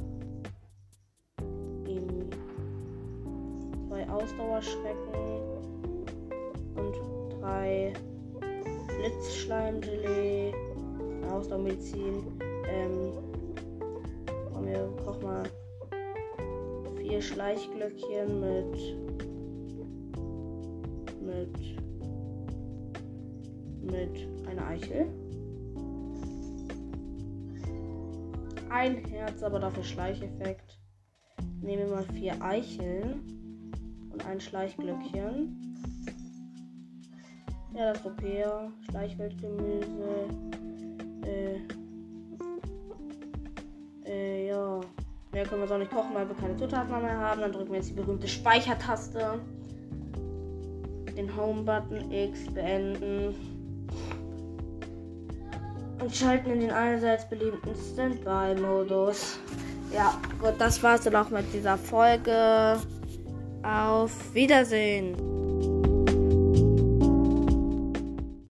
Eben 1.86 2.30
zwei 3.86 4.08
Ausdauerschrecken 4.08 5.14
und 6.74 7.40
drei 7.40 7.92
Blitzschleimgelee, 9.00 10.52
Ausdauermedizin. 11.30 12.22
Ähm, 12.68 13.12
komm, 14.52 14.66
wir 14.66 14.94
kochen 15.02 15.22
mal 15.22 15.42
vier 16.98 17.22
Schleichglöckchen 17.22 18.40
mit 18.40 18.76
mit 21.22 21.56
mit 23.90 24.46
einer 24.46 24.66
Eichel. 24.66 25.06
Ein 28.68 29.02
Herz, 29.06 29.42
aber 29.42 29.60
dafür 29.60 29.82
Schleicheffekt. 29.82 30.78
Nehmen 31.62 31.86
wir 31.86 31.96
mal 31.96 32.04
vier 32.12 32.34
Eicheln 32.42 33.72
und 34.12 34.26
ein 34.26 34.40
Schleichglöckchen. 34.40 35.69
Ja, 37.80 37.94
das 37.94 38.00
ist 38.00 38.06
okay. 38.06 38.44
Schleichwildgemüse. 38.90 40.26
Äh, 41.24 41.60
äh, 44.04 44.48
ja. 44.48 44.80
Mehr 45.32 45.46
können 45.46 45.62
wir 45.62 45.68
so 45.68 45.78
nicht 45.78 45.90
kochen, 45.90 46.10
weil 46.12 46.28
wir 46.28 46.36
keine 46.36 46.58
Zutaten 46.58 46.90
mehr 47.00 47.16
haben. 47.16 47.40
Dann 47.40 47.52
drücken 47.52 47.70
wir 47.70 47.76
jetzt 47.76 47.88
die 47.88 47.94
berühmte 47.94 48.28
Speichertaste. 48.28 49.40
Den 51.16 51.34
Home-Button 51.34 52.12
X 52.12 52.52
beenden. 52.52 53.34
Und 56.02 56.14
schalten 56.14 56.50
in 56.50 56.60
den 56.60 56.70
allseits 56.72 57.26
beliebten 57.30 57.70
Standby-Modus. 57.94 59.38
Ja, 59.90 60.20
gut, 60.38 60.54
das 60.58 60.82
war's 60.82 61.04
dann 61.04 61.16
auch 61.16 61.30
mit 61.30 61.50
dieser 61.54 61.78
Folge. 61.78 62.78
Auf 63.62 64.34
Wiedersehen. 64.34 65.29